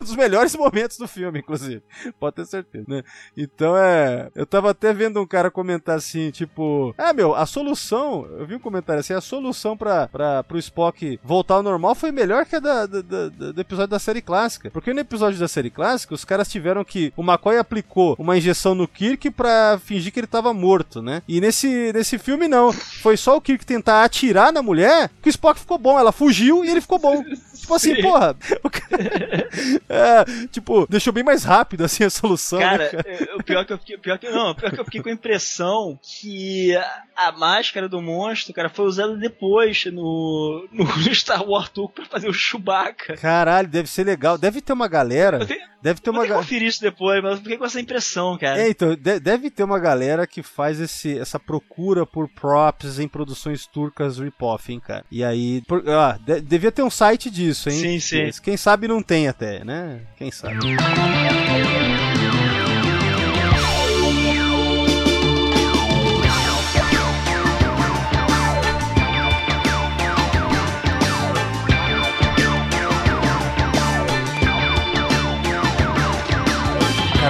[0.00, 1.82] um dos melhores momentos do filme, inclusive.
[2.18, 3.02] Pode ter certeza, né?
[3.36, 4.30] Então é.
[4.34, 8.26] Eu tava até vendo um cara comentar assim, tipo, ah, meu, a solução.
[8.38, 12.12] Eu vi um comentário assim, a solução pra, pra, pro Spock voltar ao normal foi
[12.12, 14.70] melhor que a da, da- da- da- do episódio da série clássica.
[14.70, 17.12] Porque no episódio da série clássica, os caras tiveram que.
[17.16, 21.22] O McCoy aplicou uma injeção no Kirk pra fingir que ele tava morto, né?
[21.28, 22.72] E nesse, nesse filme, não.
[22.72, 25.99] Foi só o Kirk tentar atirar na mulher que o Spock ficou bom.
[26.00, 27.22] Ela fugiu e ele ficou bom.
[27.60, 28.02] Tipo assim, Sim.
[28.02, 28.34] porra.
[28.70, 29.48] cara-
[29.88, 32.58] É, tipo, deixou bem mais rápido assim a solução.
[32.58, 33.04] né, Cara, cara?
[33.08, 35.12] é, o pior que eu fiquei, pior que não, pior que eu fiquei com a
[35.12, 36.76] impressão que
[37.16, 42.28] a, máscara do monstro, cara, foi usada depois no, no Star Wars Turco pra fazer
[42.28, 43.16] o Chewbacca.
[43.16, 44.38] Caralho, deve ser legal.
[44.38, 45.44] Deve ter uma galera.
[45.44, 46.40] Tenho, Deve ter uma galera.
[46.42, 48.60] conferir isso depois, mas eu fiquei com essa impressão, cara.
[48.60, 53.08] É, então, de- deve ter uma galera que faz esse, essa procura por props em
[53.08, 55.06] produções turcas rip-off, hein, cara.
[55.10, 58.00] E aí, por- ah, de- devia ter um site disso, hein?
[58.00, 58.30] Sim, sim.
[58.42, 60.00] Quem sabe não tem até, né?
[60.16, 60.58] Quem sabe.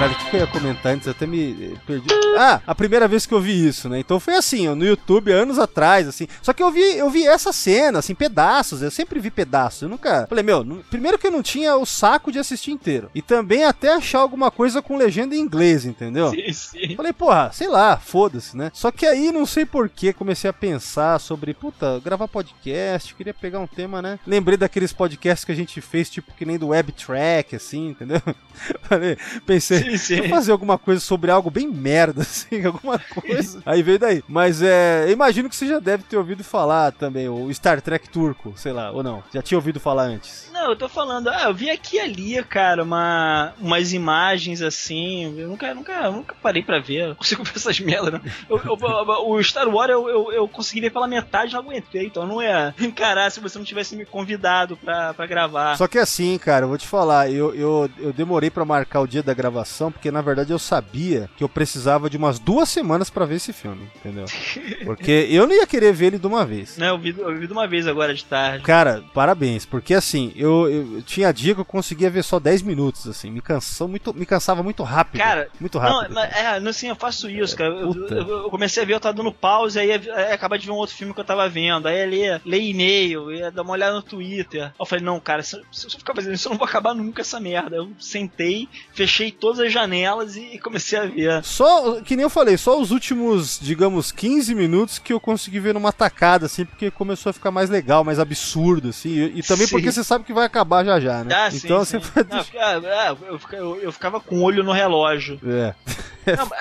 [0.01, 1.05] Caralho, o que eu ia comentar antes?
[1.05, 2.07] Eu até me perdi.
[2.35, 3.99] Ah, a primeira vez que eu vi isso, né?
[3.99, 6.27] Então foi assim, ó, no YouTube, anos atrás, assim.
[6.41, 8.81] Só que eu vi, eu vi essa cena, assim, pedaços.
[8.81, 9.83] Eu sempre vi pedaços.
[9.83, 10.25] Eu nunca.
[10.27, 10.77] Falei, meu, não...
[10.77, 13.11] primeiro que eu não tinha o saco de assistir inteiro.
[13.13, 16.31] E também até achar alguma coisa com legenda em inglês, entendeu?
[16.31, 16.95] Sim, sim.
[16.95, 18.71] Falei, porra, sei lá, foda-se, né?
[18.73, 23.59] Só que aí, não sei porquê, comecei a pensar sobre, puta, gravar podcast, queria pegar
[23.59, 24.17] um tema, né?
[24.25, 28.21] Lembrei daqueles podcasts que a gente fez, tipo, que nem do Web Track, assim, entendeu?
[28.89, 33.61] Falei, pensei, Eu fazer alguma coisa sobre algo bem merda, assim, alguma coisa.
[33.65, 34.23] Aí veio daí.
[34.27, 35.05] Mas é.
[35.07, 38.71] eu Imagino que você já deve ter ouvido falar também, o Star Trek turco, sei
[38.71, 39.23] lá, ou não.
[39.33, 40.49] Já tinha ouvido falar antes.
[40.51, 45.39] Não, eu tô falando, ah, eu vi aqui e ali, cara, uma, umas imagens assim.
[45.39, 47.09] Eu nunca, nunca, nunca parei pra ver.
[47.09, 48.21] Eu consigo ver essas merdas, né?
[48.49, 52.73] O Star Wars eu, eu, eu consegui ver pela metade não aguentei, então não ia
[52.79, 55.77] encarar se você não tivesse me convidado pra, pra gravar.
[55.77, 59.07] Só que assim, cara, eu vou te falar, eu, eu, eu demorei pra marcar o
[59.07, 63.09] dia da gravação, porque na verdade eu sabia que eu precisava de umas duas semanas
[63.09, 64.25] pra ver esse filme, entendeu?
[64.83, 66.77] Porque eu não ia querer ver ele de uma vez.
[66.77, 68.63] Né, eu vi, eu vi de uma vez agora de tarde.
[68.63, 73.07] Cara, parabéns, porque assim, eu, eu tinha dia que eu conseguia ver só 10 minutos,
[73.07, 75.21] assim, me cansou muito, me cansava muito rápido.
[75.21, 76.13] Cara, muito Não, rápido.
[76.13, 77.69] mas, é, não, assim, eu faço isso, cara.
[77.73, 80.75] Eu, eu- comecei a ver, eu tava dando pause, aí aí acaba de ver um
[80.75, 81.87] outro filme que eu tava vendo.
[81.87, 84.71] Aí ler, ler e-mail, ia dar uma olhada no Twitter.
[84.79, 87.21] Eu falei, não, cara, se, se eu ficar fazendo isso, eu não vou acabar nunca
[87.21, 87.75] essa merda.
[87.77, 91.43] Eu sentei, fechei todas as janelas e comecei a ver.
[91.43, 95.73] Só, que nem eu falei, só os últimos, digamos, 15 minutos que eu consegui ver
[95.73, 99.67] numa tacada, assim, porque começou a ficar mais legal, mais absurdo, assim, e, e também
[99.67, 99.71] Sim.
[99.75, 101.33] porque você sabe que vai acabar já já, né?
[101.35, 101.99] Ah, sim, então sim.
[101.99, 102.23] você.
[102.29, 103.15] Não, eu fica- ah,
[103.55, 105.39] eu, eu- ficava com o olho no relógio.
[105.45, 105.73] É.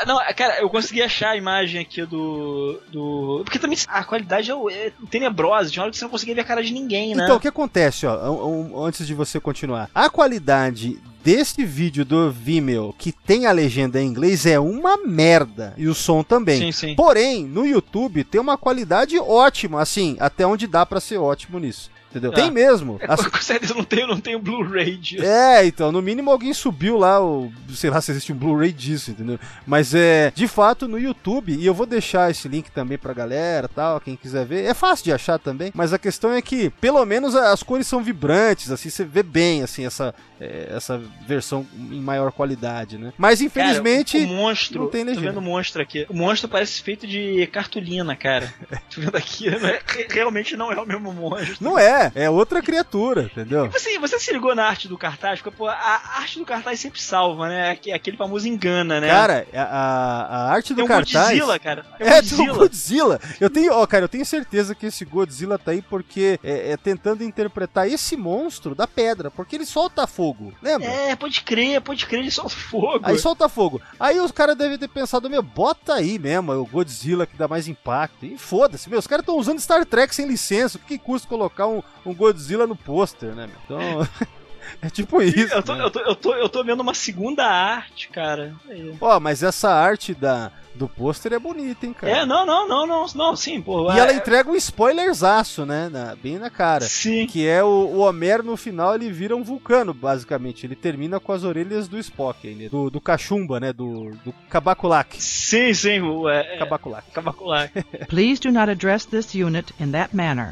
[0.07, 2.81] Não, não, cara, eu consegui achar a imagem aqui do.
[2.91, 3.43] do...
[3.45, 4.55] Porque também a qualidade é,
[4.87, 7.25] é tenebrosa, de uma hora que você não conseguia ver a cara de ninguém, né?
[7.25, 9.91] Então, o que acontece, ó, um- um- antes de você continuar?
[9.95, 15.75] A qualidade desse vídeo do Vimeo que tem a legenda em inglês é uma merda.
[15.77, 16.59] E o som também.
[16.59, 16.95] Sim, sim.
[16.95, 21.91] Porém, no YouTube tem uma qualidade ótima, assim, até onde dá pra ser ótimo nisso.
[22.11, 22.31] Entendeu?
[22.33, 22.35] Ah.
[22.35, 22.99] Tem mesmo.
[23.01, 25.25] É, As- com certeza não tenho, não tenho Blu-ray disso.
[25.25, 29.11] É, então, no mínimo alguém subiu lá, o, sei lá se existe um Blu-ray disso,
[29.13, 29.39] entendeu?
[29.67, 33.69] Mas é, de fato, no YouTube, e eu vou deixar esse link também pra galera,
[33.69, 34.65] tal, quem quiser ver.
[34.65, 38.03] É fácil de achar também, mas a questão é que, pelo menos as cores são
[38.03, 43.13] vibrantes, assim, você vê bem, assim, essa, é, essa versão em maior qualidade, né?
[43.17, 45.29] Mas infelizmente, Cara, o, monstro, não tem tô legenda.
[45.29, 46.07] vendo o monstro aqui.
[46.09, 48.53] O monstro parece feito de cartolina, cara.
[48.93, 51.57] tô vendo aqui, não é- realmente não é o mesmo monstro.
[51.61, 53.69] não é, é outra criatura, entendeu?
[53.71, 55.41] Você, você se ligou na arte do cartaz?
[55.41, 57.71] Porque, pô, a arte do cartaz sempre salva, né?
[57.71, 59.09] Aque- Aquele famoso engana, né?
[59.09, 61.29] Cara, a, a- arte do um cartaz...
[61.29, 61.85] Godzilla, cara.
[61.99, 62.59] Tem um É, tem o Godzilla.
[62.59, 63.21] Godzilla.
[63.41, 66.77] Eu tenho, ó, cara, eu tenho certeza que esse Godzilla tá aí porque é, é
[66.77, 70.87] tentando interpretar esse monstro da pedra, porque ele solta fogo, lembra?
[70.89, 73.01] É, pode crer, pode crer, ele solta fogo.
[73.03, 73.81] Aí solta fogo.
[73.99, 77.47] Aí os caras devem ter pensado, meu, bota aí mesmo, é o Godzilla que dá
[77.49, 78.25] mais impacto.
[78.25, 80.79] E foda-se, meu, os caras estão usando Star Trek sem licença.
[80.79, 83.57] O que custa colocar um, um Godzilla no pôster, né, meu?
[83.65, 84.09] Então.
[84.83, 85.53] é tipo isso.
[85.55, 85.85] eu, tô, né?
[85.85, 88.55] eu, tô, eu, tô, eu tô vendo uma segunda arte, cara.
[89.01, 92.13] Ó, mas essa arte da, do pôster é bonita, hein, cara?
[92.13, 93.93] É, não, não, não, não, não, sim, pô.
[93.93, 95.89] E é- ela entrega um spoilerzaço, né?
[95.89, 96.85] na- bem na cara.
[96.85, 97.27] Sim.
[97.27, 100.65] Que é o, o Homero no final, ele vira um vulcano, basicamente.
[100.67, 102.69] Ele termina com as orelhas do Spock, aí, né?
[102.69, 103.73] do, do Cachumba, né?
[103.73, 105.23] Do, do Cabaculak.
[105.23, 106.59] Sim, sim, o, é, é.
[106.59, 107.71] Cabacular.
[108.09, 110.51] Please do not address this unit in that manner.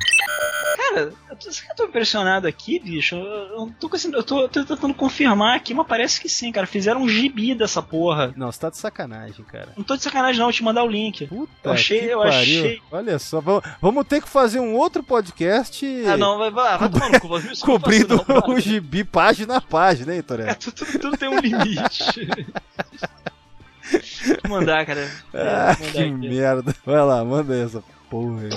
[0.88, 3.14] Cara, eu tô, eu tô impressionado aqui, bicho.
[3.16, 6.50] Eu, eu tô, com esse- eu tô- tô tentando confirmar aqui, mas parece que sim,
[6.52, 6.66] cara.
[6.66, 8.32] Fizeram um gibi dessa porra.
[8.36, 9.68] Não, você tá de sacanagem, cara.
[9.76, 11.26] Não tô de sacanagem, não, vou te mandar o link.
[11.26, 12.30] Puta Eu achei- que eu pariu.
[12.62, 16.78] achei- Olha só, vamos, vamos ter que fazer um outro podcast Ah, não, vai, vai,
[16.78, 17.36] vai tomar no cu.
[17.36, 20.54] eu cobrindo não, o gibi página a página, hein, É, Toré?
[20.54, 22.28] tudo, tudo tem um limite.
[24.46, 25.00] Vou mandar, cara.
[25.32, 26.10] É, Ah, mandar que aqui.
[26.28, 26.74] merda.
[26.84, 28.48] Vai lá, manda essa porra aí.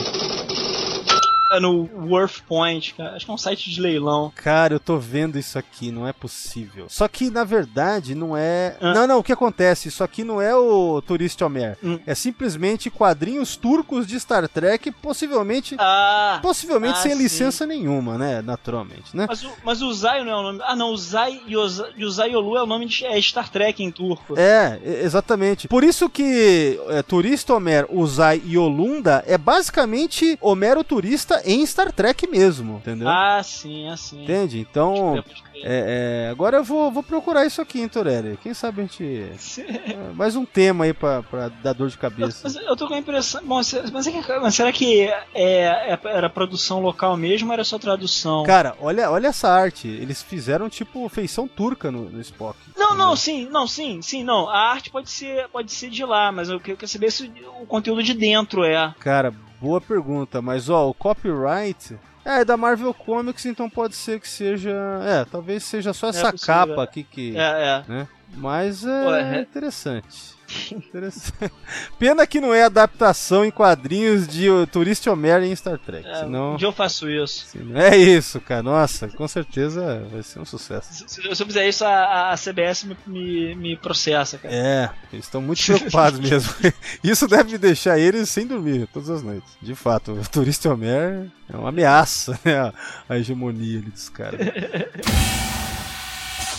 [1.60, 3.16] No Worth Point, cara.
[3.16, 4.32] Acho que é um site de leilão.
[4.36, 6.86] Cara, eu tô vendo isso aqui, não é possível.
[6.88, 8.76] Só que, na verdade, não é.
[8.82, 8.94] Hã?
[8.94, 9.88] Não, não, o que acontece?
[9.88, 11.78] Isso aqui não é o Turist Homer.
[11.84, 12.00] Hum.
[12.06, 15.76] É simplesmente quadrinhos turcos de Star Trek, possivelmente.
[15.80, 16.40] Ah!
[16.42, 17.18] Possivelmente ah, sem sim.
[17.18, 18.42] licença nenhuma, né?
[18.42, 19.26] Naturalmente, né?
[19.28, 19.92] Mas o, mas o
[20.24, 20.60] não é o nome.
[20.64, 23.84] Ah, não, o Zai e o Zai Olu é o nome de é Star Trek
[23.84, 24.38] em turco.
[24.38, 25.68] É, exatamente.
[25.68, 31.92] Por isso que é, Turista Homer, Uzai e Olunda é basicamente Homero Turista em Star
[31.92, 33.08] Trek mesmo, entendeu?
[33.08, 34.24] Ah, sim, assim.
[34.24, 34.60] Entende?
[34.60, 35.24] Então,
[35.56, 38.38] é, é, agora eu vou, vou procurar isso aqui, hein, Torelli.
[38.42, 39.04] Quem sabe a gente.
[39.62, 42.42] é, mais um tema aí pra, pra dar dor de cabeça.
[42.44, 43.42] Mas eu tô com a impressão.
[43.44, 43.74] Bom, mas,
[44.08, 45.02] é que- mas será que
[45.34, 48.44] é, é- era produção local mesmo ou era só tradução?
[48.44, 49.88] Cara, olha, olha essa arte.
[49.88, 52.58] Eles fizeram tipo feição turca no, no Spock.
[52.78, 54.50] Não, Não, sim, não, sim, sim, não.
[54.50, 58.04] A arte pode ser, pode ser de lá, mas eu quero saber se o conteúdo
[58.04, 58.94] de dentro é.
[59.00, 61.98] Cara, boa pergunta, mas ó, o copyright.
[62.26, 64.72] É, é da Marvel Comics, então pode ser que seja.
[65.04, 66.84] É, talvez seja só essa possível, capa é.
[66.84, 67.38] aqui que.
[67.38, 67.84] É, é.
[67.88, 68.08] né?
[68.36, 70.40] Mas é, é- interessante.
[70.70, 71.50] Interessante.
[71.98, 76.06] Pena que não é adaptação em quadrinhos de Turista Homero em Star Trek.
[76.06, 76.56] é senão.
[76.56, 77.46] Um eu faço isso.
[77.48, 78.62] senão- É isso, cara.
[78.62, 80.94] Nossa, com certeza vai ser um sucesso.
[81.08, 84.54] Se, se- eu fizer isso, a, a CBS me, me, me processa, cara.
[84.54, 86.54] É, eles estão muito preocupados mesmo.
[87.02, 89.50] Isso deve deixar eles sem dormir todas as noites.
[89.62, 92.74] De fato, o Turista Homer é uma ameaça, né?
[93.08, 94.40] A hegemonia ali dos caras.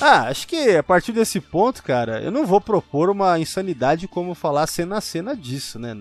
[0.03, 4.35] Ah, acho que a partir desse ponto, cara, eu não vou propor uma insanidade como
[4.35, 5.97] falar cena a cena disso, né?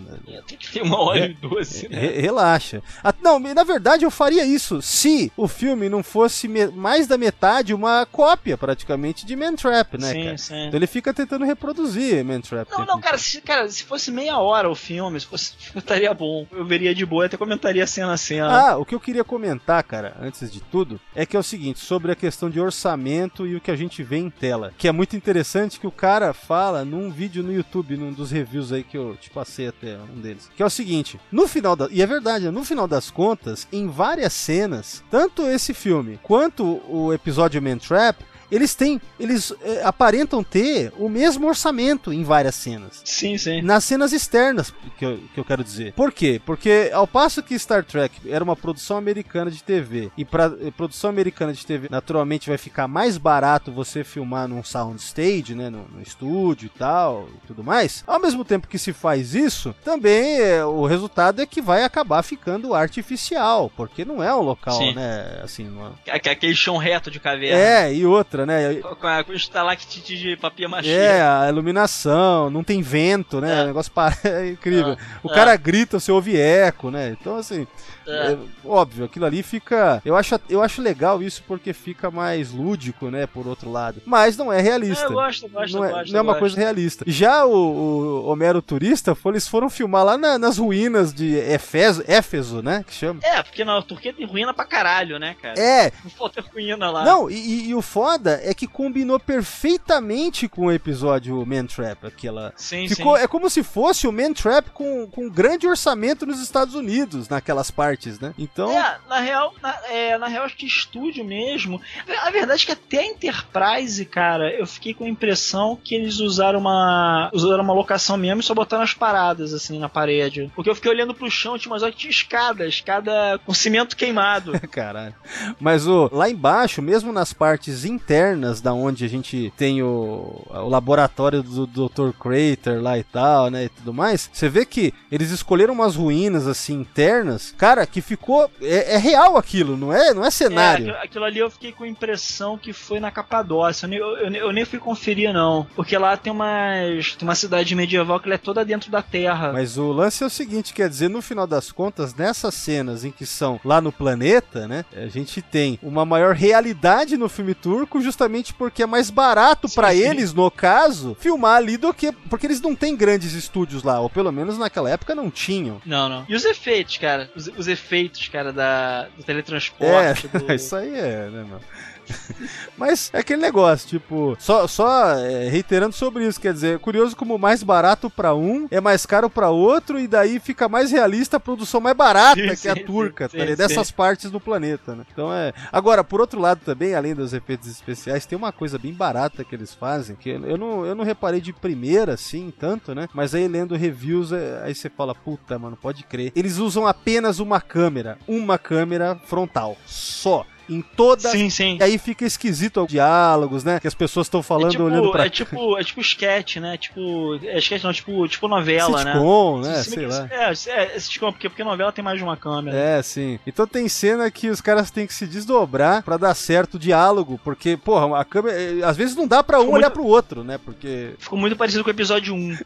[0.48, 2.00] Tem que ter uma hora e doze, né?
[2.00, 2.82] Re- relaxa.
[3.04, 7.74] Ah, não, na verdade eu faria isso se o filme não fosse mais da metade
[7.74, 10.38] uma cópia, praticamente, de Man Trap, né, sim, cara?
[10.38, 10.66] sim.
[10.68, 12.70] Então ele fica tentando reproduzir Man Trap.
[12.72, 16.48] Não, não, cara se, cara, se fosse meia hora o filme, se fosse, estaria bom.
[16.52, 18.72] Eu veria de boa, até comentaria cena a cena.
[18.72, 21.80] Ah, o que eu queria comentar, cara, antes de tudo, é que é o seguinte,
[21.80, 24.74] sobre a questão de orçamento e o que a gente vê em tela.
[24.78, 28.72] Que é muito interessante que o cara fala num vídeo no YouTube, num dos reviews
[28.72, 30.50] aí que eu te passei até um deles.
[30.56, 31.88] Que é o seguinte, no final da.
[31.92, 37.14] E é verdade, no final das contas, em várias cenas, tanto esse filme quanto o
[37.14, 38.31] episódio Man Trap.
[38.52, 43.02] Eles têm, eles eh, aparentam ter o mesmo orçamento em várias cenas.
[43.06, 43.62] Sim, sim.
[43.62, 45.94] Nas cenas externas, que eu, que eu quero dizer.
[45.94, 46.42] Por quê?
[46.46, 51.10] Porque ao passo que Star Trek era uma produção americana de TV, e para produção
[51.10, 56.02] americana de TV, naturalmente vai ficar mais barato você filmar num soundstage, né, no, no
[56.02, 58.04] estúdio e tal, e tudo mais.
[58.06, 62.22] Ao mesmo tempo que se faz isso, também é, o resultado é que vai acabar
[62.24, 64.94] ficando artificial, porque não é um local, Sim.
[64.94, 65.72] né, assim,
[66.06, 67.58] é- Aque- Aquele chão reto de caverna.
[67.60, 68.76] É, e outra, né?
[68.76, 70.90] Com, a, com estalactite de papel machê.
[70.90, 73.60] É, a iluminação, não tem vento, né?
[73.60, 73.64] É.
[73.64, 74.16] O negócio para...
[74.24, 74.98] é incrível.
[75.24, 75.34] o é.
[75.34, 77.16] cara grita, você ouve eco, né?
[77.20, 77.68] Então, assim,
[78.08, 78.34] É.
[78.34, 80.02] é, óbvio, aquilo ali fica.
[80.06, 83.26] Eu acho, eu acho legal isso porque fica mais lúdico, né?
[83.28, 84.02] Por outro lado.
[84.06, 85.04] Mas não é realista.
[85.06, 86.40] É, eu gosto, eu gosto, não é, gosto, não é uma gosto.
[86.40, 87.06] coisa realista.
[87.08, 92.62] Já o, o Homero Turista, eles foram filmar lá na- nas ruínas de Éfeso, Éfeso,
[92.62, 92.84] né?
[92.88, 93.20] Que chama.
[93.24, 95.60] É, porque na Turquia tem ruína pra caralho, né, cara?
[95.60, 97.04] É, Não falta ruína lá.
[97.04, 102.54] Não, e- e o foda é que combinou perfeitamente com o episódio Man Trap, aquela.
[102.56, 103.24] Sim, Ficou, sim.
[103.24, 107.30] é como se fosse o Man Trap com, com um grande orçamento nos Estados Unidos,
[107.30, 108.34] naquelas partes, né?
[108.38, 108.72] Então.
[108.72, 111.82] É, na real, na, é, na real, acho que estúdio mesmo.
[112.22, 116.20] A verdade é que até a Enterprise, cara, eu fiquei com a impressão que eles
[116.20, 117.30] usaram uma.
[117.34, 120.52] usaram uma locação mesmo e só botaram as paradas, assim, na parede.
[120.56, 123.96] Porque eu fiquei olhando pro chão, tinha umas horas que tinha escada, escada com cimento
[123.96, 124.60] queimado.
[124.70, 125.16] Caralho.
[125.60, 128.21] Mas o, lá embaixo, mesmo nas partes internas
[128.62, 132.12] da onde a gente tem o, o laboratório do Dr.
[132.20, 136.48] Crater lá e tal, né, e tudo mais, você vê que eles escolheram umas ruínas
[136.48, 140.86] assim internas, cara, que ficou é, é real aquilo, não é, não é É, cenário.
[140.90, 143.86] aquilo, aquilo ali eu fiquei com a impressão que foi na Capadócia.
[143.86, 145.68] Eu nem, eu, eu- eu nem fui conferir, não.
[145.76, 149.52] Porque lá tem, umas, tem uma cidade medieval que ela é toda dentro da terra.
[149.54, 153.12] Mas o lance é o seguinte, quer dizer, no final das contas, nessas cenas em
[153.12, 158.01] que são lá no planeta, né, a gente tem uma maior realidade no filme turco,
[158.02, 160.00] justamente porque é mais barato sim.
[160.00, 164.10] eles, no caso, filmar ali do que porque eles não têm grandes estúdios lá, ou
[164.10, 165.82] pelo menos naquela época não tinham.
[165.86, 166.26] Não, não.
[166.28, 167.30] E os efeitos, cara?
[167.36, 170.28] Os, os efeitos, cara, da, do É, teletransporte.
[170.28, 171.62] do- isso aí é, né, mano?
[172.78, 177.16] Mas é aquele negócio, tipo, só, só é, reiterando sobre isso, quer dizer, é curioso
[177.16, 181.38] como mais barato pra um é mais caro pra outro e daí fica mais realista
[181.38, 183.56] a produção mais barata Sim, que a sim, turca, sim, tá sim.
[183.56, 185.04] dessas partes do planeta, né?
[185.12, 185.54] Então é.
[185.72, 189.56] Agora, por outro lado também, além dos efeitos especiais, tem uma coisa bem barata que
[189.56, 193.08] eles fazem, que eu não, eu não reparei de primeira assim, tanto, né?
[193.14, 196.32] Mas aí lendo reviews, é, aí você fala, puta, mano, pode crer.
[196.36, 200.46] Eles usam apenas uma câmera, uma câmera frontal, só.
[200.72, 201.78] Em toda Sim, sim.
[201.80, 203.78] e aí fica esquisito os diálogos, né?
[203.78, 206.78] Que as pessoas estão falando é tipo, olhando pra é tipo, é tipo sketch, né?
[206.78, 209.12] Tipo, é sketch não, tipo, tipo novela, né?
[209.12, 209.76] sitcom, né?
[209.76, 210.28] Se- se- Sei lá.
[210.32, 212.78] É, é, é sitcom, porque, porque novela tem mais de uma câmera.
[212.78, 213.38] É, sim.
[213.46, 217.38] Então tem cena que os caras têm que se desdobrar pra dar certo o diálogo,
[217.44, 218.56] porque, porra, a câmera.
[218.58, 220.58] eh, Às vezes não dá pra um Ficou olhar muito- pro outro, né?
[220.64, 221.16] Porque.
[221.20, 222.58] Ficou muito parecido com o episódio 1.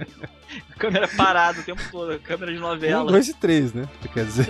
[0.78, 3.02] câmera parada o tempo todo, câmera de novela.
[3.02, 3.86] Um, dois e três, né?
[4.14, 4.46] Quer dizer.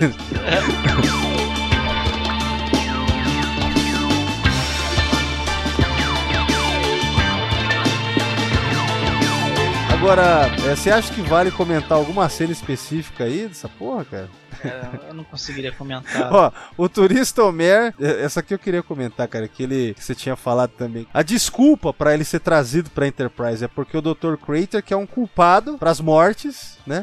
[10.07, 14.29] Agora, eh, você acha que vale comentar alguma cena específica aí dessa porra, cara?
[14.57, 15.01] Cara.
[15.09, 16.33] Eu não conseguiria comentar.
[16.33, 20.15] Ó, o turista Homer, eh, essa aqui eu queria comentar, cara, que ele que você
[20.15, 21.07] tinha falado também.
[21.13, 24.37] A desculpa pra ele ser trazido pra Enterprise é porque o Dr.
[24.45, 27.03] Crater que é um culpado pras mortes, né?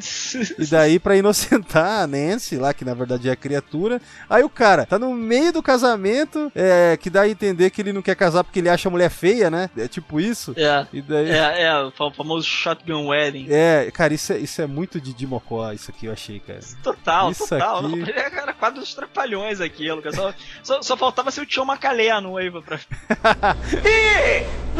[0.59, 4.01] E daí pra inocentar a Nancy, lá que na verdade é a criatura.
[4.29, 7.93] Aí o cara tá no meio do casamento, é, que dá a entender que ele
[7.93, 9.69] não quer casar porque ele acha a mulher feia, né?
[9.77, 10.53] É tipo isso.
[10.57, 10.85] É.
[10.93, 13.47] E daí É, é, o fa- famoso Shotgun Wedding.
[13.49, 16.59] É, cara, isso é, isso é muito de Dimocó, isso aqui eu achei, cara.
[16.81, 17.77] Total, Isso total.
[17.85, 18.07] aqui- Não,
[18.41, 20.01] Era quadro dos trapalhões aquilo.
[20.13, 20.33] Só,
[20.63, 22.79] só, só faltava ser o Tio Macalé a noiva pra.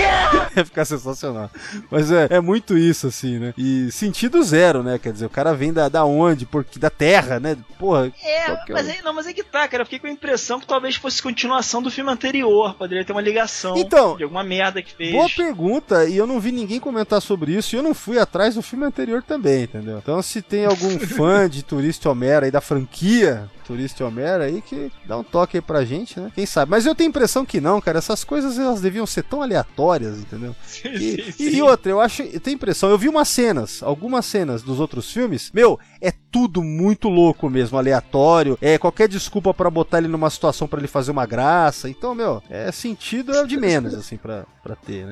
[0.56, 1.50] Ia ficar sensacional.
[1.90, 3.54] Mas é, é muito isso, assim, né?
[3.56, 4.98] E sentido zero, né?
[4.98, 6.46] Quer dizer, o cara vem da, da onde?
[6.46, 7.56] Porque da terra, né?
[7.78, 8.12] Porra.
[8.22, 9.82] É, é mas aí, não, mas é que tá, cara.
[9.82, 12.74] Eu fiquei com a impressão que talvez fosse continuação do filme anterior.
[12.74, 15.12] Poderia ter uma ligação Então, de alguma merda que fez.
[15.12, 18.54] Boa pergunta, e eu não vi ninguém comentar sobre isso, e eu não fui atrás
[18.54, 19.98] do filme anterior também, entendeu?
[19.98, 24.90] Então se tem algum fã de Turista Homero aí da franquia Turista Homero aí, que
[25.06, 26.30] dá um toque aí pra gente, né?
[26.34, 26.70] Quem sabe?
[26.70, 30.18] Mas eu tenho a impressão que não, cara, essas coisas elas deviam ser tão aleatórias,
[30.18, 30.54] entendeu?
[30.66, 31.62] Sim, E, sim, e sim.
[31.62, 35.10] outra, eu acho, eu tenho a impressão, eu vi umas cenas, algumas cenas dos outros
[35.12, 40.30] filmes, meu, é tudo muito louco mesmo, aleatório, é qualquer desculpa pra botar ele numa
[40.30, 44.44] situação pra ele fazer uma graça, então, meu, é sentido é de menos, assim, pra,
[44.62, 45.10] pra ter, né?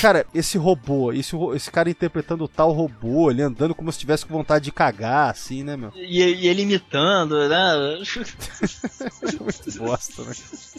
[0.00, 4.24] Cara, esse robô, esse, esse cara interpretando o tal robô, ele andando como se tivesse
[4.24, 5.92] com vontade de cagar, assim, né, meu?
[5.94, 7.98] E, e ele imitando, né?
[9.78, 10.32] Bosta, né?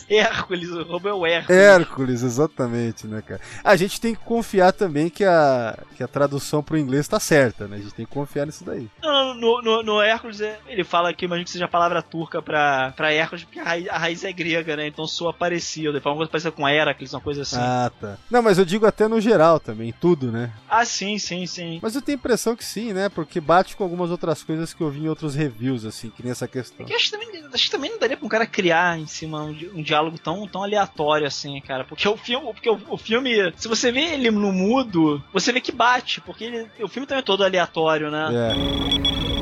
[0.10, 1.60] Hércules, o robô é o Hércules.
[1.62, 3.42] Hércules, exatamente, né, cara?
[3.64, 7.68] A gente tem que confiar também que a, que a tradução pro inglês tá certa,
[7.68, 7.78] né?
[7.78, 8.90] A gente tem que confiar nisso daí.
[9.02, 12.42] Não, no, no, no Hércules, é- ele fala que imagino que seja a palavra turca
[12.42, 14.88] pra, pra Hércules, porque a raiz, a raiz é grega, né?
[14.88, 15.90] Então soa parecido.
[15.90, 17.58] Ele fala uma coisa parecida com Heracles, uma coisa assim.
[17.60, 18.18] Ah, tá.
[18.30, 20.52] Não, mas eu digo até no geral também, tudo, né?
[20.86, 21.80] sim, sim, sim.
[21.82, 23.10] Mas eu tenho a impressão que sim, né?
[23.10, 26.32] Porque bate com algumas outras coisas que eu vi em outros reviews, assim, que nem
[26.32, 26.86] essa questão.
[26.86, 29.06] É que acho, que também, acho que também não daria pra um cara criar em
[29.06, 31.84] cima um, di- um diálogo tão, tão aleatório assim, cara.
[31.84, 35.60] Porque o filme, porque o, o filme, se você vê ele no mudo, você vê
[35.60, 38.30] que bate, porque ele- o filme também é todo aleatório, né?
[38.32, 39.41] É.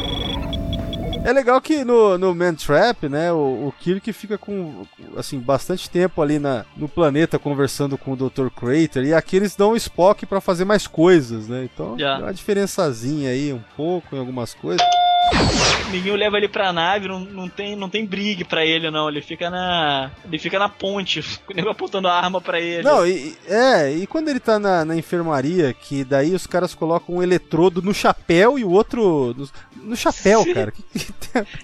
[1.24, 4.86] É legal que no, no Man Trap, né, o, o Kirk fica com,
[5.18, 8.48] assim, bastante tempo ali na, no planeta conversando com o Dr.
[8.56, 12.34] Crater, e aqui eles dão o Spock pra fazer mais coisas, né, então tem uma
[12.34, 14.86] diferençazinha aí, um pouco, em algumas coisas.
[15.34, 19.10] O Ninguém leva ele pra nave, não, não tem, não tem brigue pra ele, não.
[19.10, 20.12] Ele fica na.
[20.26, 21.20] Ele fica na ponte,
[21.50, 22.84] o nego apontando a arma pra ele.
[22.84, 27.16] Não, e, é, e quando ele tá na, na enfermaria, que daí os caras colocam
[27.16, 29.50] um eletrodo no chapéu e o outro no,
[29.90, 30.54] no chapéu, Sim.
[30.54, 30.74] cara.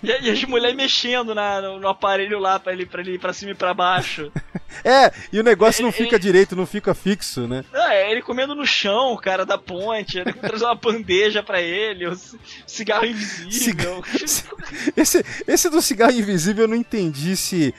[0.04, 3.20] E, e as mulheres mexendo na, no, no aparelho lá pra ele, pra ele ir
[3.20, 4.32] pra cima e pra baixo.
[4.84, 7.64] É, e o negócio não Ele- fica direito, não fica fixo, né?
[7.72, 12.06] Não, é ele comendo no chão, cara da ponte, ele traz uma bandeja pra ele,
[12.06, 12.38] o ci-
[12.68, 13.52] cigarro invisível.
[14.98, 17.74] Esse, esse do cigarro invisível eu não entendi se,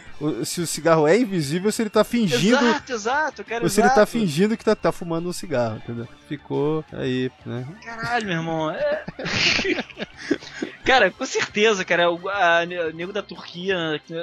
[0.44, 2.56] se o cigarro é invisível se ele tá fingindo.
[2.56, 3.64] Exato, exato, cara.
[3.64, 4.12] Ou se ele tá exato.
[4.12, 6.08] fingindo que tá, tá fumando um cigarro, entendeu?
[6.28, 7.66] Ficou aí, né?
[7.84, 8.70] Caralho, meu irmão.
[8.70, 9.04] é-
[10.84, 13.76] cara, com certeza, cara, o a, o nego da Turquia,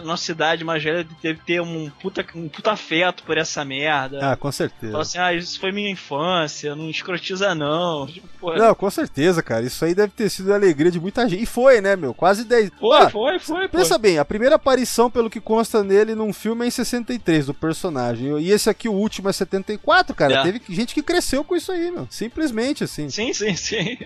[0.04, 4.32] nossa cidade mais velha, deve ter um puta, um puta afeto por essa merda.
[4.32, 4.92] Ah, com certeza.
[4.92, 8.08] Fala assim, ah, isso foi minha infância, não escrotiza não.
[8.08, 9.66] Tipo, Não, com certeza, cara.
[9.66, 11.44] Isso aí deve ter sido a alegria de muita gente.
[11.44, 12.14] E foi, né, meu?
[12.14, 12.72] Quase 10.
[12.80, 13.78] Foi, Ah, foi, foi, pô.
[13.78, 18.40] Pensa bem, a primeira aparição, pelo que consta nele num filme, em 63, do personagem.
[18.40, 20.36] E esse aqui, o último, é 74, cara.
[20.36, 20.44] É.
[20.44, 22.08] Teve gente que cresceu com isso aí, meu.
[22.10, 23.10] Simplesmente, assim.
[23.10, 23.98] Sim, sim, sim.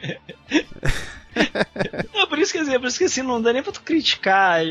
[2.18, 4.62] É, por isso que assim, por isso que assim, não dá nem pra tu criticar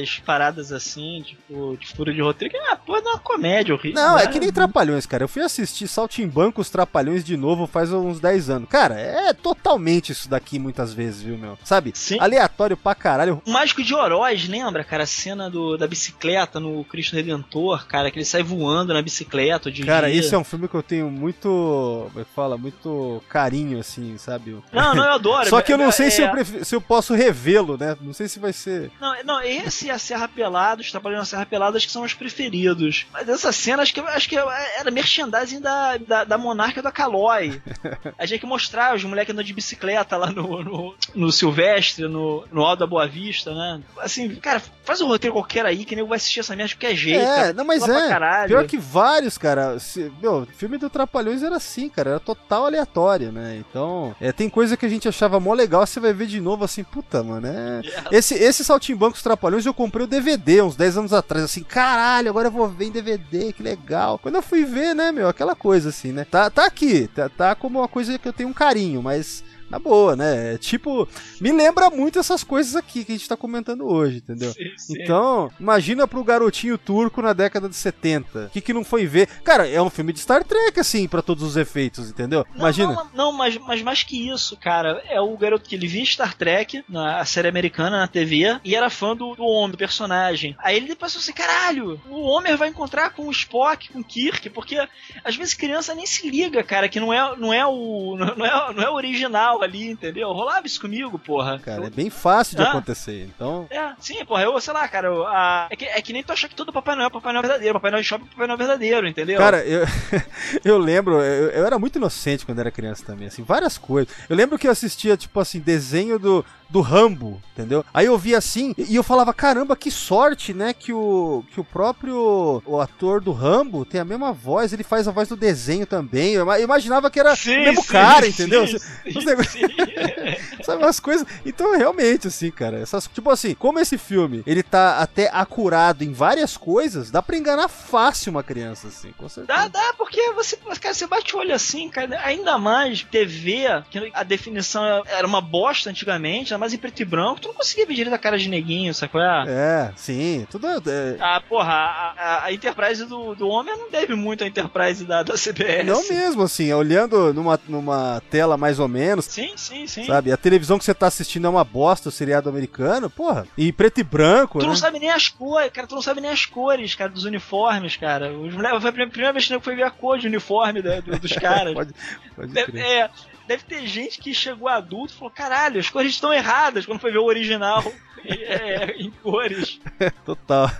[0.00, 4.00] as paradas assim, tipo, de furo de roteiro, que ah, pô, é uma comédia horrível.
[4.00, 4.32] Não, é né?
[4.32, 5.24] que nem Trapalhões, cara.
[5.24, 8.68] Eu fui assistir Saltimbancos Trapalhões de novo faz uns 10 anos.
[8.68, 11.58] Cara, é totalmente isso daqui muitas vezes, viu, meu?
[11.64, 11.90] Sabe?
[11.94, 12.18] Sim.
[12.20, 13.42] Aleatório pra caralho.
[13.44, 15.02] O Mágico de Oroz, lembra, cara?
[15.02, 19.70] A cena do, da bicicleta no Cristo Redentor, cara, que ele sai voando na bicicleta
[19.70, 20.20] de Cara, dia.
[20.20, 22.08] esse é um filme que eu tenho muito.
[22.12, 22.56] Como é que fala?
[22.56, 24.56] Muito carinho, assim, sabe?
[24.72, 25.48] Não, não, eu adoro.
[25.48, 27.96] Só que eu não sei É, se, eu pref- se eu posso revê-lo, né?
[28.00, 28.90] Não sei se vai ser.
[29.00, 32.02] Não, não, esse e a Serra Pelada, os Trapalhões na Serra Pelada, acho que são
[32.02, 33.06] os preferidos.
[33.12, 37.60] Mas essa cena, acho que, acho que era merchandising da, da, da Monarca da Calói.
[38.18, 42.44] A gente que mostrar os moleques andando de bicicleta lá no, no, no Silvestre, no,
[42.52, 43.80] no Alto da Boa Vista, né?
[43.98, 46.96] Assim, cara, faz um roteiro qualquer aí que nem vai assistir essa merda de qualquer
[46.96, 47.22] jeito.
[47.22, 47.52] é, cara.
[47.52, 48.46] não, mas é.
[48.46, 49.78] Pior que vários, cara.
[49.78, 52.10] Se, meu, filme do Trapalhões era assim, cara.
[52.10, 53.56] Era total aleatório, né?
[53.68, 56.64] Então, é, tem coisa que a gente achava mó legal, você vai ver de novo
[56.64, 57.82] assim, puta, mano, é.
[58.10, 62.48] Esse, esse Saltimbancos Trapalhões eu comprei o DVD uns 10 anos atrás, assim, caralho, agora
[62.48, 64.18] eu vou ver em DVD, que legal.
[64.18, 66.24] Quando eu fui ver, né, meu, aquela coisa assim, né?
[66.24, 69.44] Tá, tá aqui, tá, tá como uma coisa que eu tenho um carinho, mas.
[69.74, 70.54] Na boa, né?
[70.54, 71.08] É Tipo,
[71.40, 74.52] me lembra muito essas coisas aqui que a gente tá comentando hoje, entendeu?
[74.52, 75.02] Sim, sim.
[75.02, 78.44] Então, imagina pro garotinho turco na década de 70.
[78.46, 79.26] O que, que não foi ver?
[79.42, 82.46] Cara, é um filme de Star Trek, assim, pra todos os efeitos, entendeu?
[82.52, 82.92] Não, Imagina.
[82.92, 85.02] Não, não, mas, mas mais que isso, cara.
[85.08, 88.88] É o garoto que ele via Star Trek, na série americana, na TV, e era
[88.88, 90.54] fã do, do Homer, do personagem.
[90.60, 94.50] Aí ele pensou assim: caralho, o Homer vai encontrar com o Spock, com o Kirk,
[94.50, 94.86] porque
[95.24, 98.72] às vezes criança nem se liga, cara, que não é, não é, o, não é,
[98.72, 100.30] não é o original ali, entendeu?
[100.32, 101.58] Rolava isso comigo, porra.
[101.58, 102.68] Cara, é Eu- bem fácil de Ah.
[102.70, 103.28] acontecer.
[103.34, 106.22] Então, É, sim, porra, eu, sei lá, cara, eu- a- é, que, é que nem
[106.22, 108.30] tu achar que todo Papai Noel é Papai Noel verdadeiro, Papai Noel de shopping é
[108.30, 109.38] Papai Noel verdadeiro, entendeu?
[109.38, 109.84] Cara, eu,
[110.64, 114.12] eu lembro, eu, eu era muito inocente quando era criança também, assim, várias coisas.
[114.28, 116.44] Eu lembro que eu assistia, tipo assim, desenho do,
[116.74, 117.84] do Rambo, entendeu?
[117.94, 121.64] Aí eu via assim e eu falava, caramba, que sorte, né, que o, que o
[121.64, 125.86] próprio o ator do Rambo tem a mesma voz, ele faz a voz do desenho
[125.86, 126.32] também.
[126.32, 128.66] Eu ima- eu imaginava que era Sim, o mesmo sim, cara, sim, entendeu?
[128.66, 128.78] sim.
[130.64, 131.26] Sabe umas coisas?
[131.44, 136.12] Então, realmente, assim, cara, essas, tipo assim, como esse filme, ele tá até acurado em
[136.12, 139.46] várias coisas, dá pra enganar fácil uma criança, assim, com certeza.
[139.46, 144.10] Dá, dá, porque você, cara, você bate o olho assim, cara, ainda mais TV, que
[144.14, 147.94] a definição era uma bosta antigamente, mais em preto e branco, tu não conseguia ver
[147.94, 149.20] direito a cara de neguinho, sacou?
[149.20, 149.44] É.
[149.46, 154.14] É, sim, tudo é, Ah, porra, a, a- a Enterprise do, do Homem não deve
[154.14, 155.86] muito à Enterprise da, da CBS.
[155.86, 160.04] Não mesmo, assim, olhando numa, numa tela mais ou menos, Sim, sim, sim.
[160.06, 160.32] sabe?
[160.32, 163.46] A televisão que você tá assistindo é uma bosta, o seriado americano, porra.
[163.56, 164.68] E preto e branco, Tu né?
[164.68, 167.96] não sabe nem as cores, cara, tu não sabe nem as cores, cara, dos uniformes,
[167.96, 168.32] cara.
[168.32, 171.00] Os moleques, foi a primeira- vez que eu fui ver a cor de uniforme da-
[171.00, 171.74] do- dos caras.
[171.74, 171.92] pode,
[172.34, 172.84] pode crer.
[172.84, 173.10] é,
[173.46, 177.12] deve ter gente que chegou adulto e falou: caralho, as cores estão erradas quando foi
[177.12, 177.82] ver o original
[178.24, 179.80] é, em cores.
[180.24, 180.70] Total.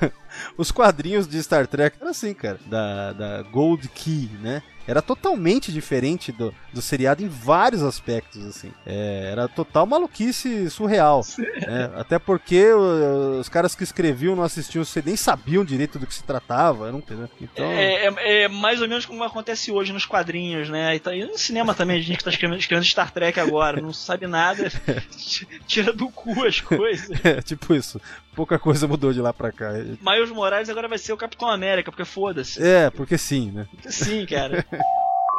[0.56, 4.62] Os quadrinhos de Star Trek eram assim, cara, da, da Gold Key, né?
[4.86, 8.70] Era totalmente diferente do, do seriado em vários aspectos, assim.
[8.84, 11.22] É, era total maluquice surreal.
[11.66, 11.90] né?
[11.96, 16.14] Até porque o- os caras que escreviam não assistiam, você nem sabiam direito do que
[16.14, 17.28] se tratava, não entendeu?
[17.40, 20.94] Então, É, é- é mais ou menos como acontece hoje nos quadrinhos, né?
[20.96, 23.80] E, tá- e no cinema também, a gente que tá escrevendo, escrevendo Star Trek agora,
[23.80, 24.70] não sabe nada,
[25.66, 27.08] tira do cu as coisas.
[27.24, 28.00] é tipo isso.
[28.34, 29.72] Pouca coisa mudou de lá pra cá.
[29.72, 32.62] Miles Morales agora vai ser o Capitão América, porque foda-se.
[32.62, 33.66] É, porque sim, né?
[33.86, 34.64] Sim, cara.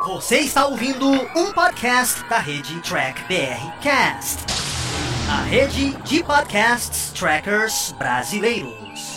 [0.06, 4.44] Você está ouvindo um podcast da rede Track BR Cast,
[5.30, 9.16] a rede de podcasts trackers brasileiros.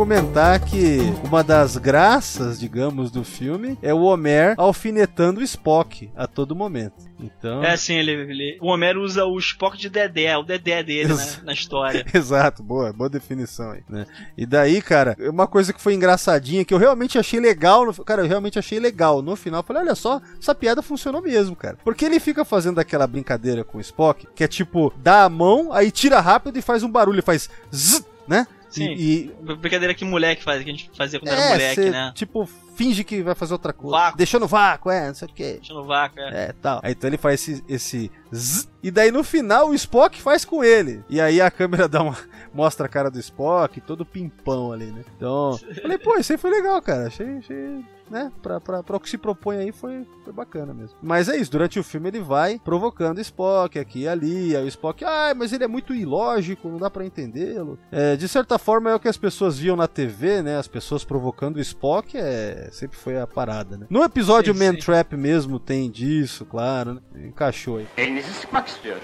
[0.00, 6.26] Comentar que uma das graças, digamos, do filme é o Homer alfinetando o Spock a
[6.26, 6.94] todo momento.
[7.20, 7.62] Então.
[7.62, 11.36] É assim, ele, ele- o Homero usa o Spock de Dedé, o Dedé dele Ex-
[11.36, 12.02] né, na história.
[12.14, 14.06] Exato, boa, boa definição aí, né?
[14.38, 18.22] E daí, cara, uma coisa que foi engraçadinha, que eu realmente achei legal, no- cara,
[18.22, 19.20] eu realmente achei legal.
[19.20, 21.76] No final, eu falei, olha só, essa piada funcionou mesmo, cara.
[21.84, 25.70] Porque ele fica fazendo aquela brincadeira com o Spock, que é tipo, dá a mão,
[25.74, 28.46] aí tira rápido e faz um barulho, faz zzz, né?
[28.70, 28.92] Sim.
[28.92, 32.12] E, Brincadeira que moleque faz, que a gente fazia quando era é, moleque, cê, né?
[32.14, 33.96] tipo, finge que vai fazer outra coisa.
[33.96, 34.16] Vácuo.
[34.16, 35.56] Deixou no vácuo, é, não sei o quê.
[35.58, 36.44] Deixa no vácuo, é.
[36.44, 36.80] É, tal.
[36.82, 40.62] Aí, então ele faz esse, esse zzz, e daí no final o Spock faz com
[40.62, 41.02] ele.
[41.08, 42.16] E aí a câmera dá uma
[42.54, 45.04] mostra a cara do Spock, todo pimpão ali, né?
[45.16, 47.08] Então, falei, pô, isso aí foi legal, cara.
[47.08, 50.96] Achei, achei né, pra, pra, pra o que se propõe aí foi, foi bacana mesmo.
[51.00, 54.64] Mas é isso, durante o filme ele vai provocando o Spock aqui e ali, aí
[54.64, 57.78] o Spock, ah, mas ele é muito ilógico, não dá pra entendê-lo.
[57.92, 61.04] É, de certa forma é o que as pessoas viam na TV, né, as pessoas
[61.04, 63.86] provocando o Spock, é, sempre foi a parada, né.
[63.88, 64.80] No episódio Sim, Man sim.
[64.80, 67.86] Trap mesmo tem disso, claro, né, encaixou aí.
[67.96, 68.98] Elinizi sıkmak istiyor.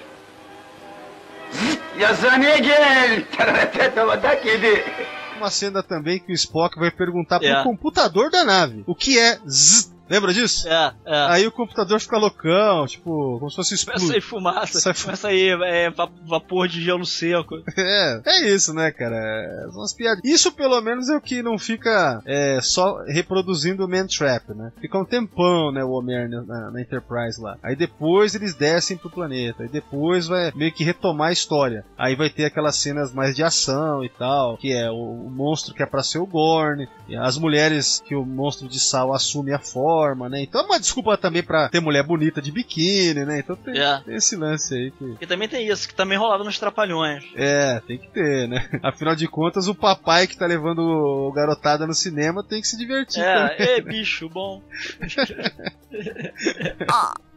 [1.98, 3.22] Yazıhaneye gel.
[3.36, 4.84] Terete tavada kedi.
[5.36, 7.62] Uma cena também que o Spock vai perguntar pro É.
[7.62, 9.95] computador da nave o que é Z.
[10.08, 10.68] Lembra disso?
[10.68, 11.26] É, é.
[11.30, 14.08] Aí o computador fica loucão, tipo, como se fosse Começa explodir.
[14.08, 17.56] sair fumaça, Sai começa a ir é, va- vapor de gelo seco.
[17.76, 19.16] É, é isso, né, cara?
[19.16, 20.20] É, são umas piadas.
[20.24, 24.72] Isso pelo menos é o que não fica é, só reproduzindo o Man Trap, né?
[24.80, 27.56] Fica um tempão, né, o Homer na, na Enterprise lá.
[27.62, 29.62] Aí depois eles descem pro planeta.
[29.64, 31.84] Aí depois vai meio que retomar a história.
[31.98, 34.94] Aí vai ter aquelas cenas mais de ação e tal, que é o,
[35.26, 38.78] o monstro que é pra ser o Gorn, e as mulheres que o monstro de
[38.80, 39.95] sal assume a forma,
[40.28, 40.42] né?
[40.42, 43.38] Então é uma desculpa também pra ter mulher bonita de biquíni, né?
[43.40, 44.00] Então tem, É.
[44.04, 45.16] tem esse lance aí que...
[45.20, 47.24] E também tem isso, que também rolava nos Trapalhões.
[47.34, 48.68] É, tem que ter, né?
[48.82, 52.76] Afinal de contas, o papai que tá levando o garotada no cinema tem que se
[52.76, 53.56] divertir também.
[53.58, 54.62] É, é bicho, bom.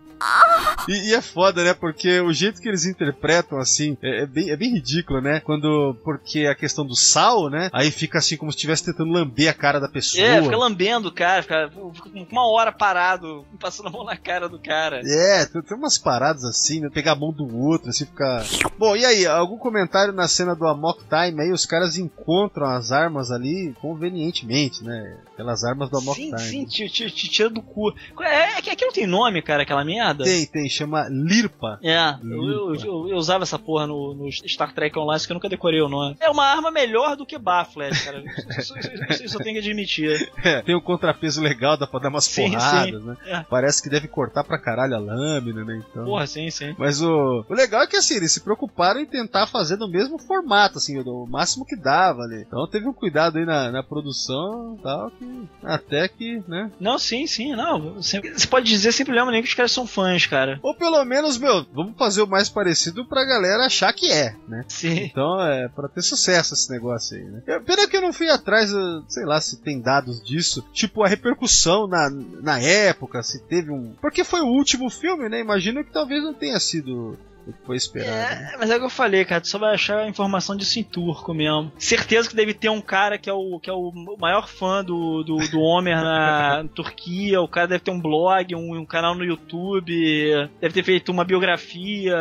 [0.88, 1.74] E, e é foda, né?
[1.74, 5.40] Porque o jeito que eles interpretam, assim, é, é bem, é bem ridículo, né?
[5.40, 5.96] Quando.
[6.04, 7.70] Porque a questão do sal, né?
[7.74, 10.24] Aí fica assim como se estivesse tentando lamber a cara da pessoa.
[10.24, 14.48] É, fica lambendo o cara, fica, fica uma hora parado, passando a mão na cara
[14.48, 15.02] do cara.
[15.06, 16.90] É, tem, tem umas paradas assim, né?
[16.92, 18.44] Pegar a mão do outro, assim, ficar.
[18.78, 21.52] Bom, e aí, algum comentário na cena do Amok Time aí?
[21.52, 25.18] Os caras encontram as armas ali convenientemente, né?
[25.34, 26.70] Aquelas armas do Amok sim, Time.
[26.70, 27.94] sim, te tira do cu.
[28.22, 30.24] É, é que aqui não tem nome, cara, aquela merda?
[30.24, 31.80] Tem, tem, chama Lirpa.
[31.84, 35.36] É, eu, eu, eu- eu usava essa porra no, no Star Trek Online, que eu
[35.36, 36.16] nunca decorei o nome.
[36.20, 38.24] É uma arma melhor do que Baflash, cara.
[38.58, 40.30] Isso, isso, isso- eu tenho que admitir.
[40.44, 43.18] É, tem um contrapeso legal, dá pra dar umas Sim, porradas, né?
[43.26, 43.44] É.
[43.50, 45.82] Parece que deve cortar pra caralho a lâmina, né?
[45.90, 46.06] Então.
[46.06, 46.74] Porra, sim, sim.
[46.78, 50.18] Mas o, o legal é que assim, eles se preocuparam em tentar fazer no mesmo
[50.18, 52.44] formato, assim, o máximo que dava ali.
[52.48, 56.72] Então teve um cuidado aí na, na produção e tal, que até que, né?
[56.80, 57.96] Não, sim, sim, não.
[57.96, 60.60] Você você pode dizer sem problema nenhum que os caras são fãs, cara.
[60.62, 64.64] Ou pelo menos, meu, vamos fazer o mais parecido pra galera achar que é, né?
[64.68, 65.04] Sim.
[65.04, 67.42] Então é pra ter sucesso esse negócio aí, né?
[67.66, 70.66] Pena que eu não fui atrás, eu sei lá se tem dados disso.
[70.74, 73.94] Tipo, a repercussão na, na época, se teve um.
[74.02, 75.40] Porque foi o último filme, né?
[75.40, 77.18] Imagino que talvez não tenha sido
[77.66, 78.12] foi esperado.
[78.12, 78.52] né?
[78.54, 79.42] É, mas é o que eu falei, cara.
[79.42, 81.72] Tu só vai achar a informação disso em turco mesmo.
[81.78, 85.24] Certeza que deve ter um cara que é o, que é o maior fã do,
[85.24, 87.42] do, do Homer na Turquia.
[87.42, 90.32] O cara deve ter um blog, um, um canal no YouTube.
[90.62, 92.16] Deve ter feito uma biografia,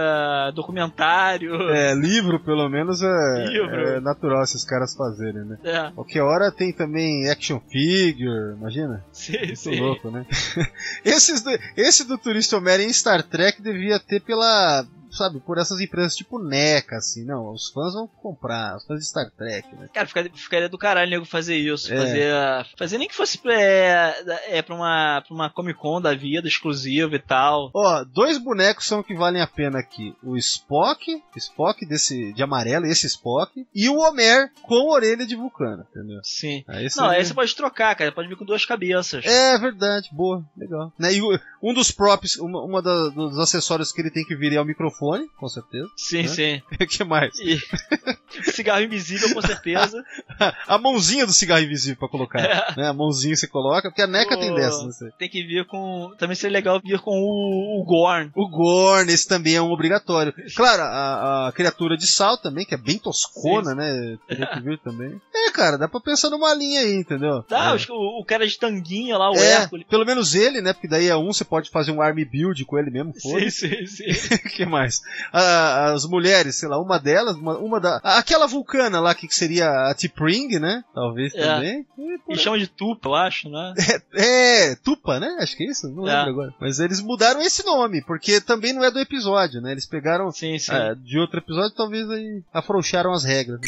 [0.54, 1.54] documentário.
[1.70, 3.80] É, livro, pelo menos, é, Livro.
[3.88, 5.58] é natural esses caras fazerem, né?
[5.64, 9.04] É, Qualquer hora tem também action figure, imagina?
[9.12, 9.80] sim, Muito sim.
[9.80, 10.26] louco, né?
[11.04, 14.84] Esses do- esse do Turista Homero em Star Trek devia ter pela.
[15.18, 17.24] Sabe, por essas empresas tipo NECA, assim.
[17.24, 19.88] Não, os fãs vão comprar, os fãs de Star Trek, né?
[19.92, 21.92] Cara, ficaria, ficaria do caralho nego fazer isso.
[21.92, 21.96] É.
[21.96, 22.32] Fazer,
[22.78, 24.14] fazer nem que fosse é,
[24.58, 27.70] é, pra, uma, pra uma Comic Con da vida, exclusiva e tal.
[27.74, 30.14] Ó, dois bonecos são que valem a pena aqui.
[30.22, 35.84] O Spock, Spock desse de amarelo, esse Spock, e o Homer com orelha de vulcano,
[35.90, 36.20] entendeu?
[36.22, 36.62] Sim.
[36.68, 38.12] Aí Não, seria- aí você pode trocar, cara.
[38.12, 39.24] Pode vir com duas cabeças.
[39.26, 40.92] É verdade, boa, legal.
[40.98, 41.20] Né, e
[41.62, 44.64] um dos props, uma, uma da- dos acessórios que ele tem que vir é o
[44.64, 45.88] microfone, com certeza.
[45.96, 46.28] Sim, né?
[46.28, 46.62] sim.
[46.80, 47.38] O que mais?
[47.40, 47.58] E
[48.52, 50.02] cigarro invisível, com certeza.
[50.66, 52.40] A mãozinha do cigarro invisível pra colocar.
[52.40, 52.74] É.
[52.76, 54.54] Né, a mãozinha você coloca, porque a NECA tem Pô.
[54.56, 55.10] dessa, não sei.
[55.18, 56.12] Tem que vir com.
[56.18, 58.30] Também seria legal vir com o, o Gorn.
[58.34, 60.32] O Gorn, esse também é um obrigatório.
[60.54, 63.76] Claro, a, a criatura de sal também, que é bem toscona, Sim.
[63.76, 64.18] né?
[64.28, 65.20] Teria que vir também.
[65.34, 67.42] É, cara, dá pra pensar numa linha aí, entendeu?
[67.42, 67.92] Tá, é.
[67.92, 69.86] o, o cara de tanguinha lá, o É, Hércules.
[69.88, 70.72] pelo menos ele, né?
[70.72, 73.86] Porque daí é um, você pode fazer um army build com ele mesmo, Sim, foda-se.
[73.86, 74.34] sim, sim.
[74.34, 74.87] O que mais?
[75.32, 77.96] Ah, as mulheres, sei lá, uma delas, uma, uma da.
[78.02, 80.82] Aquela vulcana lá que seria a T'Pring, né?
[80.94, 81.42] Talvez É.
[81.42, 81.86] também.
[81.98, 83.74] E por chama de tupa, eu acho, né?
[84.14, 85.36] É, Tupa, né?
[85.40, 86.14] Acho que é isso, não É.
[86.16, 86.54] lembro agora.
[86.60, 89.72] Mas eles mudaram esse nome, porque também não é do episódio, né?
[89.72, 90.72] Eles pegaram Sim, sim.
[90.72, 93.60] é, de outro episódio, talvez aí afrouxaram as regras.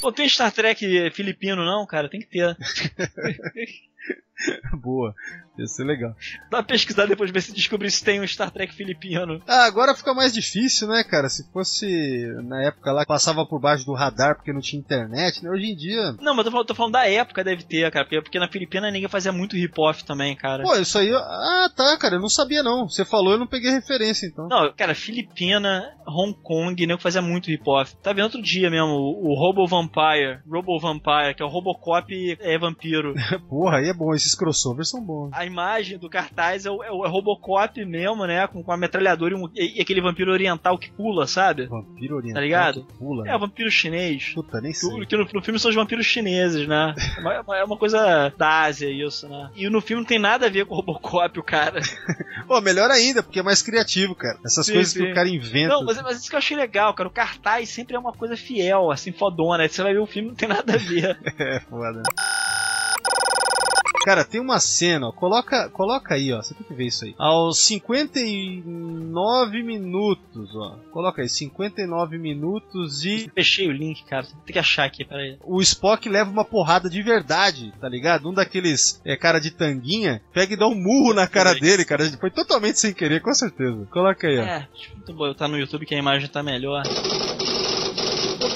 [0.00, 2.08] Pô, tem Star Trek filipino, não, cara?
[2.08, 2.56] Tem que ter.
[4.82, 5.14] Boa,
[5.58, 6.14] ia ser legal.
[6.50, 9.42] Dá uma pesquisada depois ver se descobrir se tem um Star Trek filipino.
[9.46, 11.28] Ah, agora fica mais difícil, né, cara?
[11.28, 11.86] Se fosse
[12.44, 15.50] na época lá que passava por baixo do radar porque não tinha internet, né?
[15.50, 16.12] Hoje em dia.
[16.20, 18.04] Não, mas eu tô falando, tô falando da época deve ter, cara.
[18.04, 20.62] Porque, porque na Filipina ninguém fazia muito hip-off também, cara.
[20.62, 21.12] Pô, isso aí.
[21.12, 22.88] Ah, tá, cara, eu não sabia não.
[22.88, 24.48] Você falou, eu não peguei referência então.
[24.48, 27.96] Não, cara, Filipina, Hong Kong, nego fazia muito hip-off.
[28.02, 32.36] Tá vendo outro dia mesmo, o, o Robo Vampire, Robo Vampire, que é o Robocop
[32.40, 33.14] é vampiro.
[33.48, 35.30] Porra, aí é bom, esses crossovers são bons.
[35.32, 38.46] A imagem do cartaz é o, é o- é Robocop mesmo, né?
[38.46, 41.66] Com, com a metralhadora e, um- e- e aquele vampiro oriental que pula, sabe?
[41.66, 42.40] Vampiro oriental.
[42.40, 42.84] Tá ligado?
[42.84, 43.28] que Pula.
[43.28, 44.32] É o vampiro chinês.
[44.34, 44.90] Puta, nem sei.
[45.00, 46.94] Que, que no, no filme são os vampiros chineses, né?
[47.18, 49.50] É uma- É uma, coisa da Ásia isso, né?
[49.56, 51.80] E no filme não tem nada a ver com o Robocop, o cara.
[52.46, 54.38] Pô, melhor ainda, porque é mais criativo, cara.
[54.44, 55.10] Essas Sim, coisas que sim.
[55.10, 55.74] o cara inventa.
[55.74, 57.08] Não, mas, mas isso que eu achei legal, cara.
[57.08, 59.62] O cartaz sempre é uma coisa fiel, assim, fodona.
[59.62, 61.18] Aí você vai ver o filme não tem nada a ver.
[61.38, 62.02] É foda.
[64.04, 67.14] Cara, tem uma cena, ó, coloca, coloca aí, ó, você tem que ver isso aí.
[67.18, 70.76] Aos 59 minutos, ó.
[70.90, 74.26] Coloca aí, 59 minutos e Fechei o link, cara.
[74.44, 75.38] Tem que achar aqui, peraí.
[75.44, 78.28] o Spock leva uma porrada de verdade, tá ligado?
[78.28, 82.08] Um daqueles é, cara de tanguinha pega e dá um murro na cara dele, cara.
[82.18, 83.86] Foi totalmente sem querer, com certeza.
[83.90, 84.42] Coloca aí, ó.
[84.42, 85.34] É, muito bom.
[85.34, 86.82] Tá no YouTube que a imagem tá melhor.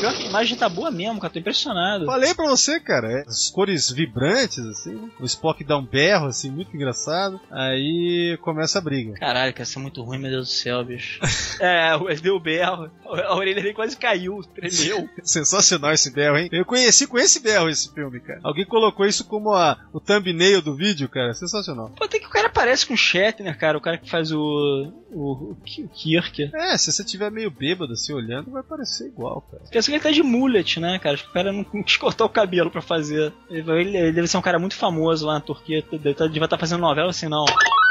[0.02, 1.32] Pior que a imagem tá boa mesmo, cara.
[1.32, 2.06] Tô impressionado.
[2.06, 5.08] Falei pra você, cara, é, as cores vibrantes, assim, né?
[5.20, 7.40] o Spock dá um berro, assim, muito engraçado.
[7.50, 9.14] Aí começa a briga.
[9.14, 11.20] Caralho, cara, isso é muito ruim, meu Deus do céu, bicho.
[11.60, 15.08] é, ele deu o berro, a orelha dele quase caiu, tremeu.
[15.22, 16.48] Sensacional esse berro, hein?
[16.50, 18.40] Eu conheci com esse berro esse filme, cara.
[18.42, 21.32] Alguém colocou isso como a, o thumbnail do vídeo, cara.
[21.32, 21.90] Sensacional.
[21.96, 24.92] Pô, tem que o cara parece com o Shatner, cara, o cara que faz o.
[25.12, 25.56] o, o
[25.94, 26.50] Kirk.
[26.52, 29.62] É, se você tiver meio bêbado assim olhando, vai parecer igual, cara.
[29.70, 31.14] Pensa que ele tá de mullet, né, cara?
[31.14, 33.32] Acho que o cara não quis cortar o cabelo pra fazer.
[33.50, 35.84] Ele, ele deve ser um cara muito famoso lá na Turquia.
[35.92, 37.44] Ele tá, estar fazendo novela assim, não.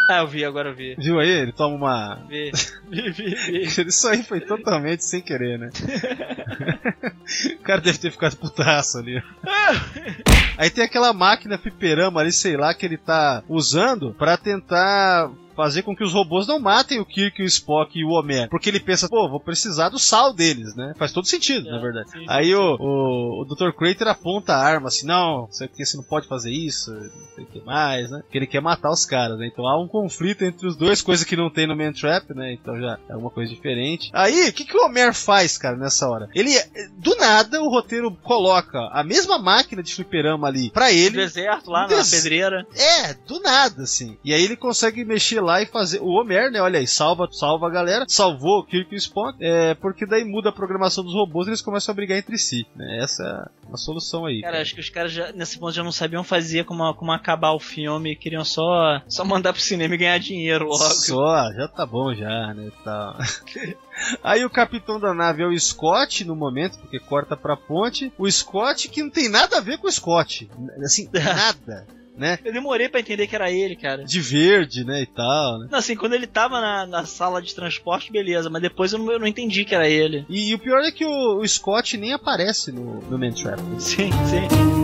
[0.10, 0.96] Ah, eu vi, agora eu vi.
[0.96, 1.30] Viu aí?
[1.30, 2.16] Ele toma uma.
[2.28, 2.52] Vi,
[2.90, 3.36] vi, vi.
[3.36, 3.62] vi.
[3.88, 5.70] Isso aí foi totalmente sem querer, né?
[7.56, 9.22] o cara deve ter ficado putaço ali.
[10.58, 15.32] Aí tem aquela máquina fliperama ali, sei lá, que ele tá usando pra tentar
[15.62, 18.50] fazer com que os robôs não matem o Kirk, o Spock e o Homer.
[18.50, 20.94] Porque ele pensa, pô, vou precisar do sal deles, né?
[20.98, 22.10] Faz todo sentido, É, na verdade.
[22.10, 22.54] sim, Aí sim.
[22.56, 23.72] O, o, o Dr.
[23.78, 27.48] Crater aponta a arma assim, não, você, você não pode fazer isso, não sei o
[27.48, 28.20] que mais, né?
[28.24, 29.48] Porque ele quer matar os caras, né?
[29.48, 32.54] Então há um conflito entre os dois, coisa que não tem no Man Trap, né?
[32.54, 34.10] Então já é alguma coisa diferente.
[34.14, 36.30] Aí, o que, que o Homer faz, cara, nessa hora?
[36.34, 36.52] Ele,
[36.98, 41.18] do nada, o roteiro coloca a mesma máquina de fliperama ali pra No ele.
[41.18, 42.66] deserto, lá na Des- pedreira.
[42.76, 44.18] É, do nada, assim.
[44.24, 46.00] E aí ele consegue mexer lá e fazer.
[46.00, 46.62] O Homer, né?
[46.62, 50.24] Olha aí, salva, salva a galera, salvou o Kirk e o Spock, é, porque daí
[50.24, 52.66] muda a programação dos robôs e eles começam a brigar entre si.
[52.76, 53.00] Né?
[53.02, 54.42] Essa é uma solução aí.
[54.42, 57.52] Cara, acho que os caras já, nesse ponto já não sabiam fazer como, como acabar
[57.54, 60.78] o filme, queriam só, só mandar pro cinema e ganhar dinheiro logo.
[60.78, 62.72] Só, já tá bom já, né?
[62.84, 63.18] Tal.
[64.24, 68.12] Aí o capitão da nave é o Scott no momento, porque corta pra ponte.
[68.18, 70.50] O Scott que não tem nada a ver com o Scott.
[70.84, 71.86] Assim, nada.
[72.18, 72.38] Né?
[72.44, 74.04] Eu demorei pra entender que era ele, cara.
[74.04, 75.02] De verde, né?
[75.02, 75.68] E tal, né?
[75.72, 79.12] Não, assim, quando ele tava na, na sala de transporte, beleza, mas depois eu não,
[79.12, 80.26] eu não entendi que era ele.
[80.30, 83.60] E, e o pior é que o, o Scott nem aparece no, no Man Trap.
[83.80, 84.81] Sim, sim.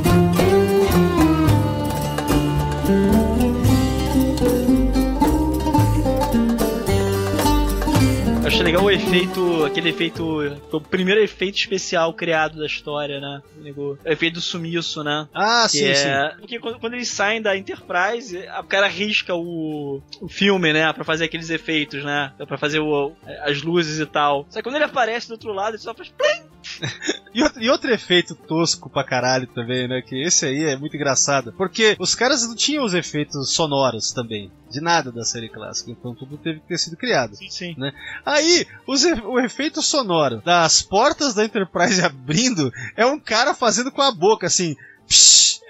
[8.57, 10.25] Achei legal o efeito, aquele efeito,
[10.71, 13.39] o primeiro efeito especial criado da história, né?
[13.77, 15.27] O efeito do sumiço, né?
[15.31, 16.07] Ah, Que sim, sim.
[16.07, 16.33] é...
[16.39, 20.91] Porque quando, quando eles saem da Enterprise, o cara risca o, o filme, né?
[20.91, 22.33] Pra fazer aqueles efeitos, né?
[22.47, 24.47] Pra fazer o- as luzes e tal.
[24.49, 26.09] Só que quando ele aparece do outro lado, ele só faz.
[26.09, 26.47] plim!
[27.33, 30.01] E outro, e outro efeito tosco pra caralho também, né?
[30.01, 31.53] Que esse aí é muito engraçado.
[31.55, 34.51] Porque os caras não tinham os efeitos sonoros também.
[34.69, 35.91] De nada da série clássica.
[35.91, 37.35] Então tudo teve que ter sido criado.
[37.35, 37.75] Sim, sim.
[38.25, 44.01] Aí, os o efeito sonoro das portas da Enterprise abrindo é um cara fazendo com
[44.01, 44.75] a boca assim.
[45.07, 45.61] Psh,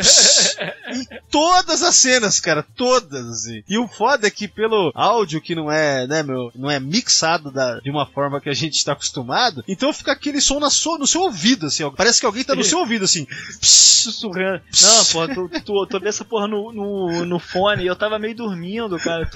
[0.00, 0.56] psh,
[0.92, 3.26] em todas as cenas, cara, todas.
[3.26, 3.62] Assim.
[3.68, 7.50] E o foda é que pelo áudio que não é, né, meu, não é mixado
[7.50, 10.98] da- de uma forma que a gente está acostumado, então fica aquele som na sua-
[10.98, 13.26] no seu ouvido, assim, ó, parece que alguém tá no seu ouvido, assim.
[13.60, 14.62] Sussurrando.
[14.82, 18.34] Não, pô, tu, tu vê essa porra no, no, no fone e eu tava meio
[18.34, 19.28] dormindo, cara.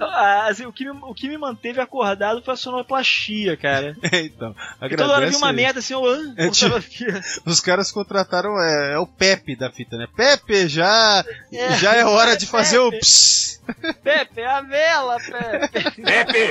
[0.00, 3.96] Ah, assim, o, que me, o que me manteve acordado foi a sonoplastia, cara.
[4.10, 7.04] É, então, Porque toda hora vi uma merda assim, eu voltava aqui.
[7.46, 10.06] Os caras contrataram é, é o Pepe da fita, né?
[10.16, 13.00] Pepe, já É, já é hora de fazer o Pepe.
[13.00, 13.62] ps.
[14.02, 15.16] Pepe, é a vela,
[15.70, 16.02] Pepe.
[16.02, 16.50] Pepe!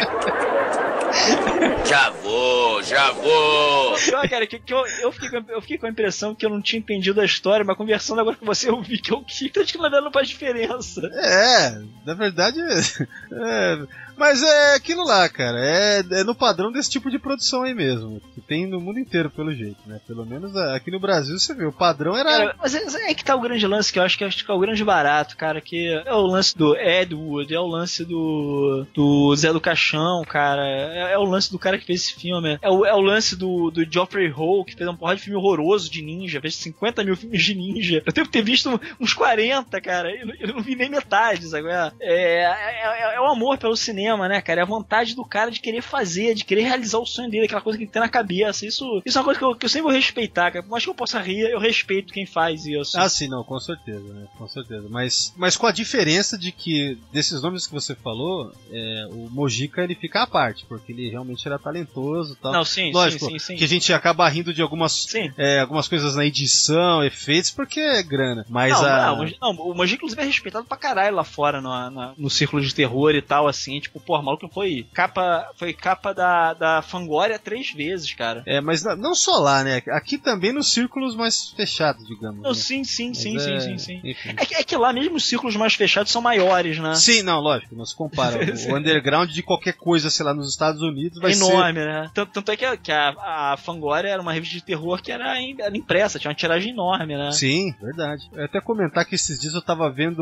[1.85, 3.95] Já vou, já vou!
[3.97, 6.49] Pior, cara, que, que eu, eu, fiquei com, eu fiquei com a impressão que eu
[6.49, 9.51] não tinha entendido a história, mas conversando agora com você, eu vi que eu que
[9.59, 11.01] acho que na verdade não faz diferença.
[11.13, 13.79] É, na verdade, é,
[14.21, 15.57] mas é aquilo lá, cara.
[15.59, 18.21] É, é no padrão desse tipo de produção aí mesmo.
[18.35, 19.99] Que tem no mundo inteiro, pelo jeito, né?
[20.05, 21.65] Pelo menos aqui no Brasil você vê.
[21.65, 22.29] O padrão era.
[22.29, 24.51] Cara, mas é, é que tá o grande lance, que eu acho que, acho que
[24.51, 28.05] é o grande barato, cara, que é o lance do Ed Wood, é o lance
[28.05, 32.13] do, do Zé do Caixão, cara, é, é o lance do cara que fez esse
[32.13, 35.23] filme, é o, é o lance do, do Geoffrey Hall, que fez um porra de
[35.23, 38.03] filme horroroso de ninja, fez 50 mil filmes de ninja.
[38.05, 41.67] Eu devo ter visto uns 40, cara, eu, eu não vi nem metade, sabe?
[41.69, 44.61] É, é, é, é o amor pelo cinema, né, cara?
[44.61, 47.61] É a vontade do cara de querer fazer, de querer realizar o sonho dele, aquela
[47.61, 48.65] coisa que ele tem na cabeça.
[48.65, 50.63] Isso, isso é uma coisa que eu, que eu sempre vou respeitar, cara.
[50.63, 52.97] Por mais que eu possa rir, eu respeito quem faz isso.
[52.99, 54.25] Ah, sim, não, com certeza, né?
[54.37, 54.87] Com certeza.
[54.89, 59.83] Mas, mas com a diferença de que, desses nomes que você falou, é, o Mojica
[59.83, 62.51] ele fica à parte, porque ele realmente era talentoso e tal.
[62.51, 63.55] Não, sim, Lógico sim, sim, sim.
[63.55, 65.05] que a gente acaba rindo de algumas,
[65.37, 68.45] é, algumas coisas na edição, efeitos, porque é grana.
[68.49, 69.15] Mas Não, a.
[69.15, 72.61] não, não, o Mogi, inclusive, é respeitado pra caralho lá fora, no, na- no círculo
[72.61, 73.79] de terror e tal, assim.
[73.79, 78.43] Tipo, porra, maluco foi capa, foi capa da, da Fangoria três vezes, cara.
[78.45, 79.81] É, mas não- só lá, né?
[79.89, 82.41] Aqui também nos círculos mais fechados, digamos.
[82.41, 82.55] Não, né?
[82.55, 84.01] sim, sim, Mas sim, é, sim, sim, sim.
[84.37, 86.95] É que, é que lá mesmo os círculos mais fechados são maiores, né?
[86.95, 88.37] Sim, não, lógico, não se compara.
[88.71, 91.43] O underground de qualquer coisa, sei lá, nos Estados Unidos vai é ser.
[91.43, 92.09] enorme, né?
[92.13, 95.11] Tanto, tanto é que, a, que a, a Fangoria era uma revista de terror que
[95.11, 97.31] era, em- era impressa, tinha uma tiragem enorme, né?
[97.31, 98.27] Sim, verdade.
[98.31, 100.21] Eu ia até comentar que esses dias eu tava vendo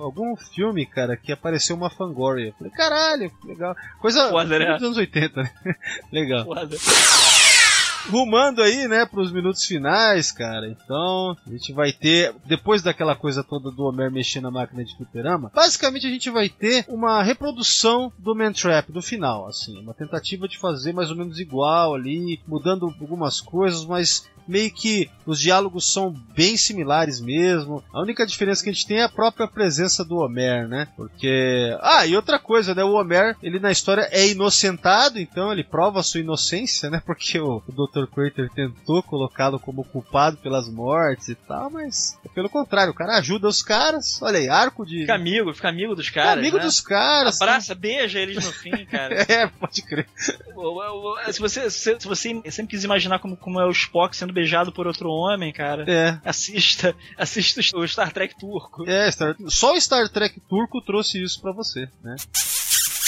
[0.00, 2.54] algum filme, cara, que apareceu uma Fangoria.
[2.58, 3.05] Falei, caralho,
[3.44, 3.76] legal.
[4.00, 4.72] Coisa Foda, né?
[4.74, 5.50] dos anos 80, né?
[6.12, 6.44] legal.
[6.44, 6.76] Foda.
[8.10, 10.68] Rumando aí, né, pros minutos finais, cara.
[10.68, 14.96] Então, a gente vai ter, depois daquela coisa toda do Homer mexendo na máquina de
[14.96, 19.94] fliperama, basicamente a gente vai ter uma reprodução do Man Trap do final, assim, uma
[19.94, 25.40] tentativa de fazer mais ou menos igual ali, mudando algumas coisas, mas meio que os
[25.40, 27.82] diálogos são bem similares mesmo.
[27.92, 30.88] A única diferença que a gente tem é a própria presença do Homer, né?
[30.96, 31.76] Porque.
[31.80, 32.84] Ah, e outra coisa, né?
[32.84, 37.02] O Homer, ele na história é inocentado, então ele prova a sua inocência, né?
[37.04, 37.95] Porque o, o Dr.
[38.08, 43.16] Crater tentou colocá-lo como culpado pelas mortes e tal, mas é pelo contrário, o cara
[43.18, 44.20] ajuda os caras.
[44.20, 45.02] Olha aí, arco de.
[45.02, 46.38] Fica amigo, fica amigo dos Fica caras.
[46.38, 46.64] amigo né?
[46.64, 47.40] dos caras.
[47.40, 49.14] Abraça, beija eles no fim, cara.
[49.28, 50.08] É, pode crer.
[50.56, 54.32] O- se, você, se, se você sempre quis imaginar como, como é o Spock sendo
[54.32, 56.18] beijado por outro homem, cara, É.
[56.24, 58.88] assista, assista o Star Trek turco.
[58.88, 59.36] É, Star...
[59.48, 62.16] só o Star Trek turco trouxe isso pra você, né?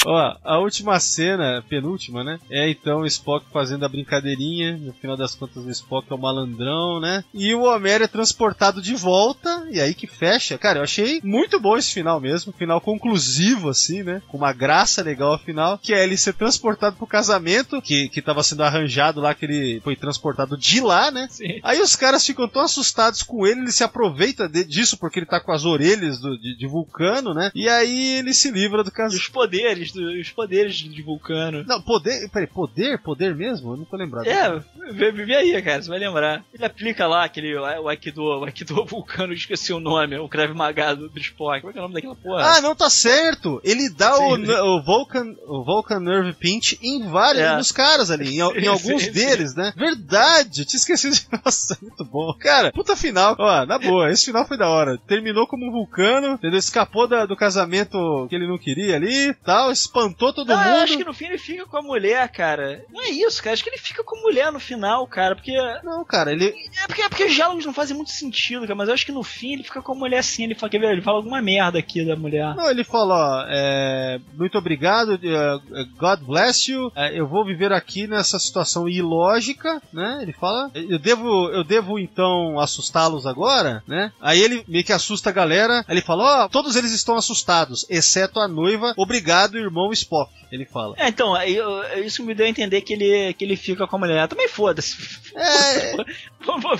[0.06, 2.38] Ó, a última cena, penúltima, né?
[2.50, 4.76] É então o Spock fazendo a brincadeirinha.
[4.76, 7.24] No final das contas, o Spock é o malandrão, né?
[7.34, 9.66] E o Homer é transportado de volta.
[9.70, 10.56] E aí que fecha.
[10.58, 12.52] Cara, eu achei muito bom esse final mesmo.
[12.52, 14.22] Final conclusivo, assim, né?
[14.28, 15.78] Com uma graça legal ao final.
[15.78, 17.80] Que é ele ser transportado pro casamento.
[17.82, 21.26] Que, que tava sendo arranjado lá, que ele foi transportado de lá, né?
[21.30, 21.58] Sim.
[21.62, 25.26] Aí os caras ficam tão assustados com ele, ele se aproveita de- disso porque ele
[25.26, 27.50] tá com as orelhas do- de, de vulcano, né?
[27.54, 29.08] E aí ele se livra do casamento.
[29.20, 31.64] os poderes, do- os poderes de Vulcano.
[31.66, 32.28] Não, poder.
[32.30, 32.98] Peraí, poder?
[32.98, 33.72] Poder mesmo?
[33.72, 34.26] Eu não tô lembrado.
[34.26, 34.60] É,
[34.92, 36.44] vê, vê aí, cara, você vai lembrar.
[36.52, 40.94] Ele aplica lá aquele, o Aikido, o Aikido Vulcano, esqueci o nome, o Krav Maga
[40.94, 41.60] do, Spock.
[41.60, 42.44] Como é que é o nome daquela porra?
[42.56, 43.60] Ah, não, tá certo!
[43.64, 44.50] Ele dá o, Sim.
[44.50, 47.56] o, Vulcan, o Vulcan Nerve Pinch em vários É.
[47.56, 49.72] nos caras ali, em, em Sim, alguns sim, deles, né?
[49.76, 51.26] Verdade, eu tinha esquecido de.
[51.44, 52.32] Nossa, muito bom.
[52.38, 53.36] Cara, puta final.
[53.38, 54.98] Ó, na boa, esse final foi da hora.
[55.06, 56.58] Terminou como um vulcano, entendeu?
[56.58, 60.82] Escapou da- do casamento que ele não queria ali tal, espantou todo Não, eu mundo.
[60.82, 62.84] acho que no fim ele fica com a mulher, cara.
[62.92, 63.54] Não é isso, cara.
[63.54, 65.34] Acho que ele fica com a mulher no final, cara.
[65.34, 65.52] Porque.
[65.52, 66.54] É Não, cara, ele.
[66.86, 68.74] porque, é porque os diálogos não fazem muito sentido, cara.
[68.74, 70.44] Mas eu acho que no fim ele fica com a mulher assim.
[70.44, 70.92] Ele fala, quer ver?
[70.92, 72.54] Ele fala alguma merda aqui da mulher.
[72.54, 77.72] Não, ele fala, ó, é, muito obrigado, é, God bless you, é, eu vou viver
[77.72, 80.18] aqui nessa situação ilógica, né?
[80.22, 84.12] Ele fala, eu devo, eu devo então assustá-los agora, né?
[84.20, 87.84] Aí ele meio que assusta a galera, aí ele fala, ó, todos eles estão assustados,
[87.90, 90.94] exceto a noiva, obrigado, irmão Spock, ele fala.
[90.98, 93.98] É, então, eu- isso me deu a entender que ele, que ele fica com a
[93.98, 94.26] mulher.
[94.28, 94.96] Também foda-se.
[95.34, 95.96] É,
[96.44, 96.76] Vou, vou,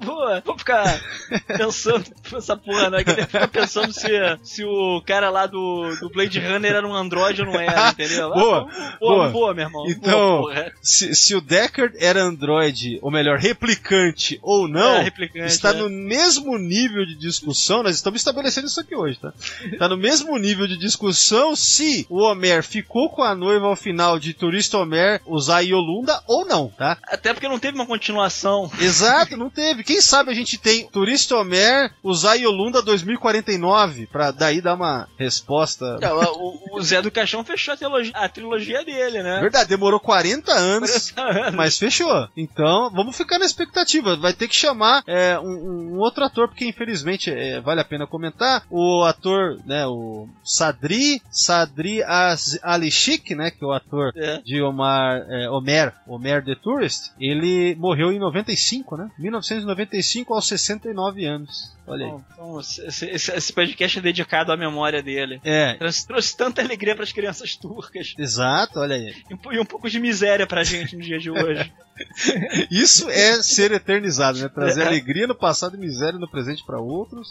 [0.00, 1.00] vou, vou- ficar
[1.46, 3.04] pensando nessa porra, né?
[3.04, 4.08] Que ele fica pensando se,
[4.42, 8.30] se o cara lá do, do Blade Runner era um androide ou não era, entendeu?
[8.30, 9.28] Boa, boa, boa.
[9.30, 9.84] boa, meu irmão.
[9.88, 15.46] Então, boa, se, se o Deckard era androide, ou melhor, replicante ou não, É, replicante,
[15.52, 15.74] está é.
[15.74, 19.32] no mesmo nível de discussão, nós estamos estabelecendo isso aqui hoje, tá?
[19.64, 24.20] Está no mesmo nível de discussão se o Homer ficou com a noiva ao final
[24.20, 26.96] de Turista Homer usar Yolunda ou não, tá?
[27.08, 28.70] Até porque não teve uma continuação.
[28.78, 29.82] Exato, não teve.
[29.82, 35.98] Quem sabe a gente tem Turista Homer usar Yolunda 2049 pra daí dar uma resposta.
[36.00, 39.40] Não, o, o Zé do Caixão fechou a trilogia, a trilogia dele, né?
[39.40, 41.10] Verdade, demorou 40 anos.
[41.10, 41.54] 40 anos.
[41.56, 42.28] Mas fechou.
[42.36, 44.14] Então, vamos ficar na expectativa.
[44.14, 48.06] Vai ter que chamar é, um, um outro ator, porque infelizmente é, vale a pena
[48.06, 48.64] comentar.
[48.70, 54.38] O ator, né, o Sadri, Sadri Az- Ali Sheikh, né, que é o ator É.
[54.44, 59.10] de Omar, é, Homer, Homer the Tourist, ele morreu em 95, né?
[59.18, 61.74] 1995 aos 69 anos.
[61.86, 62.10] Olha aí.
[62.12, 65.40] Bom, Então, esse, esse- esse podcast é dedicado à memória dele.
[65.44, 69.14] É, Trouxe, trouxe tanta alegria para as crianças turcas exato, olha aí.
[69.30, 71.70] e um- e um pouco de miséria pra gente no dia de hoje.
[72.70, 74.48] Isso é ser eternizado, né?
[74.48, 74.86] Trazer É.
[74.86, 77.28] alegria no passado e miséria no presente pra outros.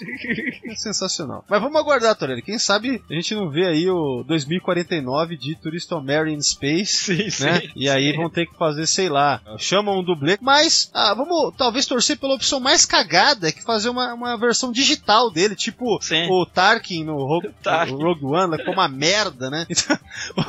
[0.66, 1.44] É sensacional.
[1.50, 2.42] Mas vamos aguardar, Torelli.
[2.42, 6.94] Quem sabe a gente não vê aí o 2049 de Turista Mary in Space.
[7.16, 7.44] sim, sim.
[7.46, 7.62] Né?
[7.76, 8.18] E aí sim.
[8.18, 10.38] vão ter que fazer, sei lá, chamam um dublê.
[10.42, 15.32] Mas ah, vamos talvez torcer pela opção mais cagada, que fazer uma, uma versão digital
[15.32, 16.28] dele, tipo Sim.
[16.30, 17.94] o Tarkin no Rogue, Tarkin.
[17.94, 19.66] Rogue One, lá, ficou uma merda, né?
[19.70, 19.98] Então,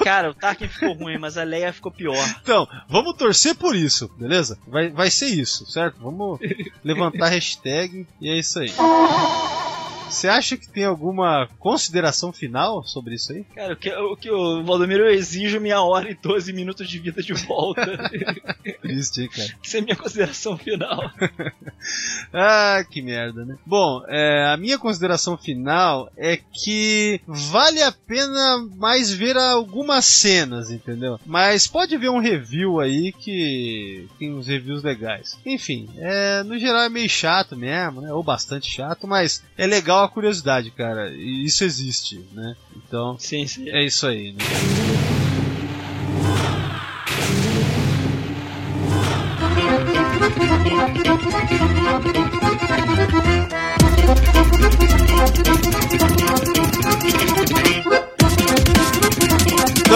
[0.03, 2.17] Cara, o Tarkin ficou ruim, mas a Leia ficou pior.
[2.43, 4.59] Então, vamos torcer por isso, beleza?
[4.67, 5.97] Vai, vai ser isso, certo?
[6.01, 6.39] Vamos
[6.85, 8.73] levantar a hashtag e é isso aí.
[10.09, 13.45] Você acha que tem alguma consideração final sobre isso aí?
[13.55, 16.99] Cara, o que, o que o Valdomiro eu exijo minha hora e 12 minutos de
[16.99, 17.85] vida de volta.
[18.81, 19.49] Triste, cara?
[19.63, 21.01] Isso é minha consideração final.
[22.33, 23.57] Ah, que merda, né?
[23.65, 30.71] Bom, é, a minha consideração final é que vale a pena mais ver algumas cenas,
[30.71, 31.21] entendeu?
[31.27, 35.39] Mas pode ver um review aí que tem uns reviews legais.
[35.45, 38.13] Enfim, é, no geral é meio chato mesmo, né?
[38.13, 41.11] Ou bastante chato, mas é legal a curiosidade, cara.
[41.11, 42.57] E isso existe, né?
[42.77, 43.69] Então, Sim, sim.
[43.71, 45.14] é isso aí, né?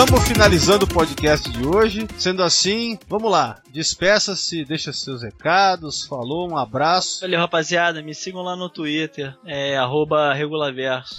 [0.00, 2.06] Estamos finalizando o podcast de hoje.
[2.16, 3.60] Sendo assim, vamos lá.
[3.72, 6.06] Despeça-se, deixa seus recados.
[6.06, 7.22] Falou, um abraço.
[7.22, 8.00] Valeu, rapaziada.
[8.00, 9.36] Me sigam lá no Twitter.
[9.44, 9.76] É
[10.32, 11.18] regulaverso.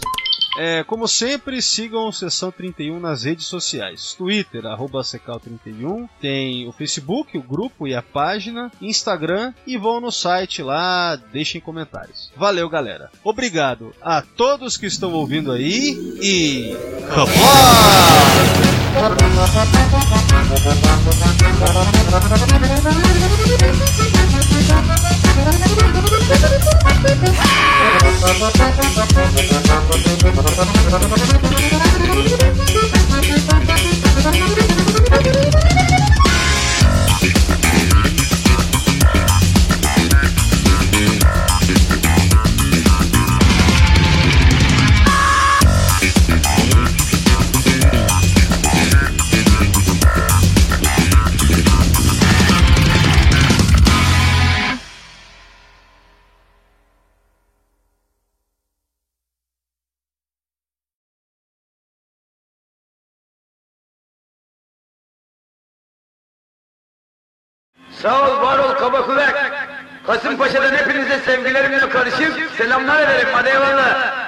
[0.57, 4.13] É, como sempre, sigam Sessão 31 nas redes sociais.
[4.13, 6.09] Twitter, arroba Secal31.
[6.19, 8.71] Tem o Facebook, o grupo e a página.
[8.81, 12.31] Instagram e vão no site lá, deixem comentários.
[12.35, 13.11] Valeu, galera.
[13.23, 16.75] Obrigado a todos que estão ouvindo aí e...
[35.11, 35.48] Thank
[68.01, 69.35] Sağ ol, var ol kaba kuvvet.
[70.07, 73.27] Kasımpaşa'dan hepinize sevgilerimle karışık selamlar ederim.
[73.33, 74.18] Hadi eyvallah.